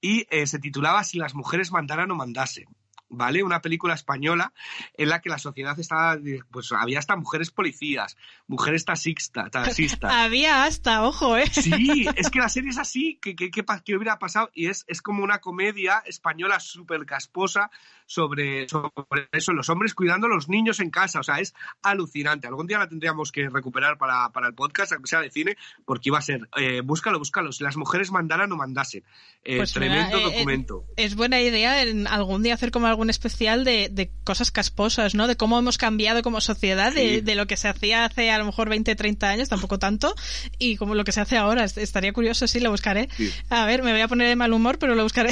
[0.00, 2.66] y eh, se titulaba Si las mujeres mandaran o mandasen.
[3.08, 3.42] ¿Vale?
[3.42, 4.52] Una película española
[4.96, 6.18] en la que la sociedad estaba,
[6.50, 10.12] pues había hasta mujeres policías, mujeres taxista, taxistas.
[10.24, 11.46] Había hasta, ojo, ¿eh?
[11.46, 14.84] Sí, es que la serie es así, que, que, que que hubiera pasado, y es,
[14.88, 17.70] es como una comedia española súper casposa
[18.06, 22.46] sobre, sobre eso, los hombres cuidando a los niños en casa, o sea, es alucinante.
[22.46, 26.10] Algún día la tendríamos que recuperar para, para el podcast, aunque sea de cine, porque
[26.10, 29.04] iba a ser, eh, búscalo, búscalo, si las mujeres mandaran o mandasen.
[29.44, 30.84] Eh, Pues tremendo mira, eh, documento.
[30.96, 35.26] Es buena idea en algún día hacer como algún especial de, de cosas casposas, ¿no?
[35.26, 37.20] De cómo hemos cambiado como sociedad, de, Sí.
[37.20, 40.14] de lo que se hacía hace a lo mejor 20, 30 años, tampoco tanto,
[40.58, 41.64] y como lo que se hace ahora.
[41.64, 43.08] Est- Estaría curioso, sí, lo buscaré.
[43.16, 43.30] Sí.
[43.50, 45.30] A ver, me voy a poner de mal humor, pero lo buscaré.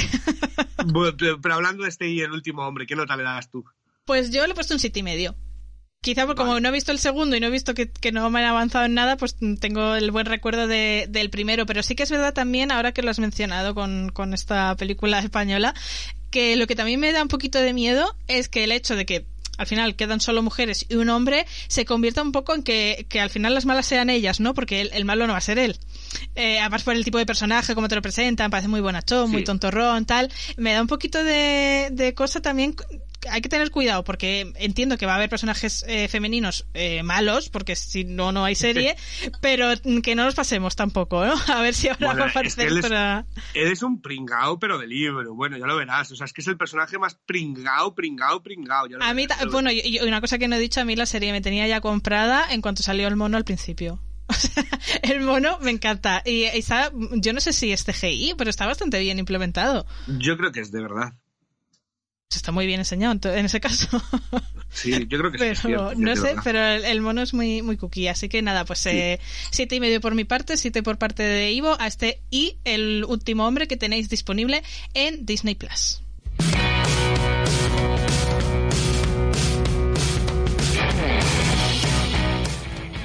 [0.93, 3.63] Pero pero hablando de este y el último hombre, ¿qué nota le das tú?
[4.05, 5.35] Pues yo le he puesto un siete y medio.
[6.03, 8.29] Quizá porque como no he visto el segundo y no he visto que, que no
[8.29, 11.65] me han avanzado en nada, pues tengo el buen recuerdo de- del primero.
[11.65, 15.19] Pero sí que es verdad también, ahora que lo has mencionado con, con esta película
[15.19, 15.73] española,
[16.29, 19.05] que lo que también me da un poquito de miedo es que el hecho de
[19.05, 19.25] que
[19.57, 23.21] al final quedan solo mujeres y un hombre se convierta un poco en que, que
[23.21, 24.53] al final las malas sean ellas, ¿no?
[24.55, 25.77] Porque el, el malo no va a ser él.
[26.35, 29.43] Eh, además por el tipo de personaje, como te lo presentan, parece muy bonachón, muy
[29.45, 30.31] tontorrón, tal.
[30.57, 32.75] Me da un poquito de, de cosa también.
[33.31, 37.49] Hay que tener cuidado porque entiendo que va a haber personajes eh, femeninos eh, malos,
[37.49, 38.95] porque si no, no hay serie,
[39.41, 39.69] pero
[40.03, 41.33] que no nos pasemos tampoco, ¿no?
[41.53, 44.59] A ver si ahora Bueno, va a aparecer él es- otra- Él es un pringao,
[44.59, 45.33] pero de libro.
[45.35, 46.11] Bueno, ya lo verás.
[46.11, 48.87] O sea, es que es el personaje más pringao, pringao, pringao.
[48.87, 50.55] Ya lo A mí, verás, ta- ya lo bueno, y, y una cosa que no
[50.55, 53.37] he dicho, a mí la serie me tenía ya comprada en cuanto salió el mono
[53.37, 54.01] al principio.
[54.29, 54.63] O sea,
[55.03, 56.23] el mono me encanta.
[56.25, 59.85] Y, y está, yo no sé si es CGI, pero está bastante bien implementado.
[60.07, 61.13] Yo creo que es de verdad.
[62.35, 63.87] Está muy bien enseñado en ese caso.
[64.75, 65.67] Sí, yo creo que pero, sí.
[65.67, 68.07] cierto, no sé, pero el, el mono es muy, muy cookie.
[68.07, 69.19] Así que nada, pues eh,
[69.51, 73.05] siete y medio por mi parte, siete por parte de Ivo, a este y el
[73.07, 74.63] último hombre que tenéis disponible
[74.95, 76.01] en Disney Plus.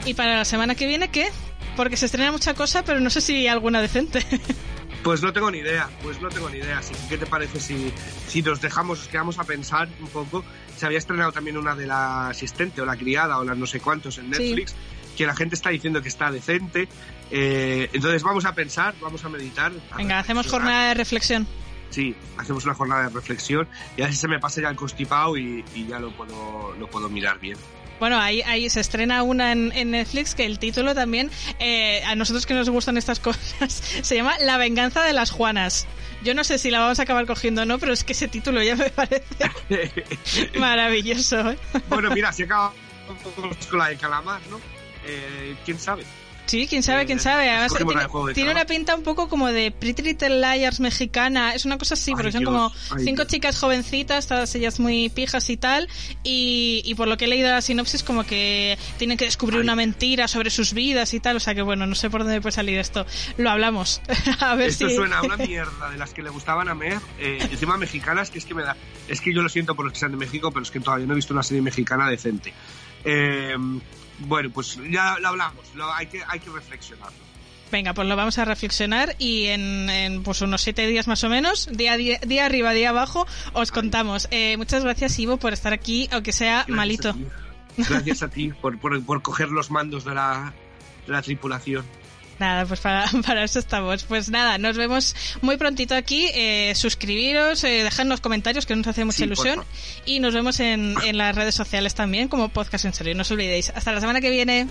[0.07, 1.29] Y para la semana que viene, ¿qué?
[1.76, 4.24] Porque se estrena mucha cosa, pero no sé si alguna decente.
[5.03, 6.79] Pues no tengo ni idea, pues no tengo ni idea.
[6.79, 7.93] Así que, ¿qué te parece si,
[8.27, 10.45] si nos dejamos, nos quedamos a pensar un poco?
[10.77, 13.81] Se había estrenado también una de la asistente o la criada o las no sé
[13.81, 14.43] cuántos en Sí.
[14.51, 14.75] Netflix,
[15.17, 16.89] que la gente está diciendo que está decente.
[17.31, 19.73] Eh, entonces vamos a pensar, vamos a meditar.
[19.93, 21.47] a Venga, hacemos jornada de reflexión.
[21.91, 24.77] Sí, hacemos una jornada de reflexión y a ver si se me pasa ya el
[24.77, 27.57] constipado y, y ya lo puedo, lo puedo mirar bien.
[27.99, 32.15] Bueno, ahí, ahí se estrena una en, en Netflix que el título también, eh, a
[32.15, 33.73] nosotros que nos gustan estas cosas,
[34.03, 35.87] se llama La venganza de las Juanas.
[36.23, 38.29] Yo no sé si la vamos a acabar cogiendo o no, pero es que ese
[38.29, 39.25] título ya me parece
[40.59, 41.51] maravilloso.
[41.51, 41.59] ¿eh?
[41.89, 42.75] bueno, mira, si acabamos
[43.71, 44.61] con la de calamar, ¿no?
[45.07, 46.05] Eh, ¿Quién sabe?
[46.49, 47.51] Sí, quién sabe, quién Eh, sabe.
[47.51, 47.73] Además,
[48.35, 51.55] tiene, una pinta un poco como de Pretty Little Liars mexicana.
[51.55, 53.29] Es una cosa así, Ay, porque son Dios, como ay, cinco Dios.
[53.33, 55.89] chicas jovencitas, todas ellas muy pijas y tal.
[56.25, 59.65] Y, y por lo que he leído la sinopsis, como que tienen que descubrir Ay.
[59.65, 61.37] una mentira sobre sus vidas y tal.
[61.37, 63.05] O sea que bueno, no sé por dónde puede salir esto.
[63.37, 64.01] Lo hablamos.
[64.41, 64.97] a ver Esto si.
[64.97, 68.39] suena a una mierda de las que le gustaban a Mer, eh, encima mexicanas, que
[68.39, 68.75] es que me da.
[69.07, 71.13] Es que yo lo siento por que sean de México, pero es que todavía no
[71.13, 72.55] he visto una serie mexicana decente.
[73.05, 73.55] Eh,
[74.21, 77.29] bueno, pues ya lo hablamos, lo- hay, que, hay que reflexionarlo.
[77.71, 81.29] Venga, pues lo vamos a reflexionar y en, en, pues unos siete días más o
[81.29, 84.27] menos, día, día, día arriba, día abajo, os contamos.
[84.31, 87.11] Eh, muchas gracias, Ivo, por estar aquí, aunque sea Gracias malito.
[87.11, 87.83] a.
[87.91, 90.55] Gracias a ti por, por, por coger los mandos de la,
[91.07, 91.85] de la tripulación.
[92.39, 94.05] Nada, pues para, para eso estamos.
[94.05, 96.28] Pues nada, nos vemos muy prontito aquí.
[96.34, 99.64] Eh, suscribiros, eh, dejadnos comentarios que nos hace mucha Sí, ilusión.
[100.05, 103.14] Y nos vemos en, en las redes sociales también como Podcast en Serio.
[103.14, 103.72] No os olvidéis.
[103.74, 104.66] Hasta la semana que viene.